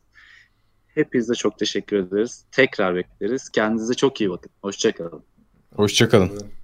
[0.87, 2.45] Hepinize çok teşekkür ederiz.
[2.51, 3.49] Tekrar bekleriz.
[3.49, 4.51] Kendinize çok iyi bakın.
[4.61, 5.23] Hoşçakalın.
[5.75, 6.58] Hoşçakalın.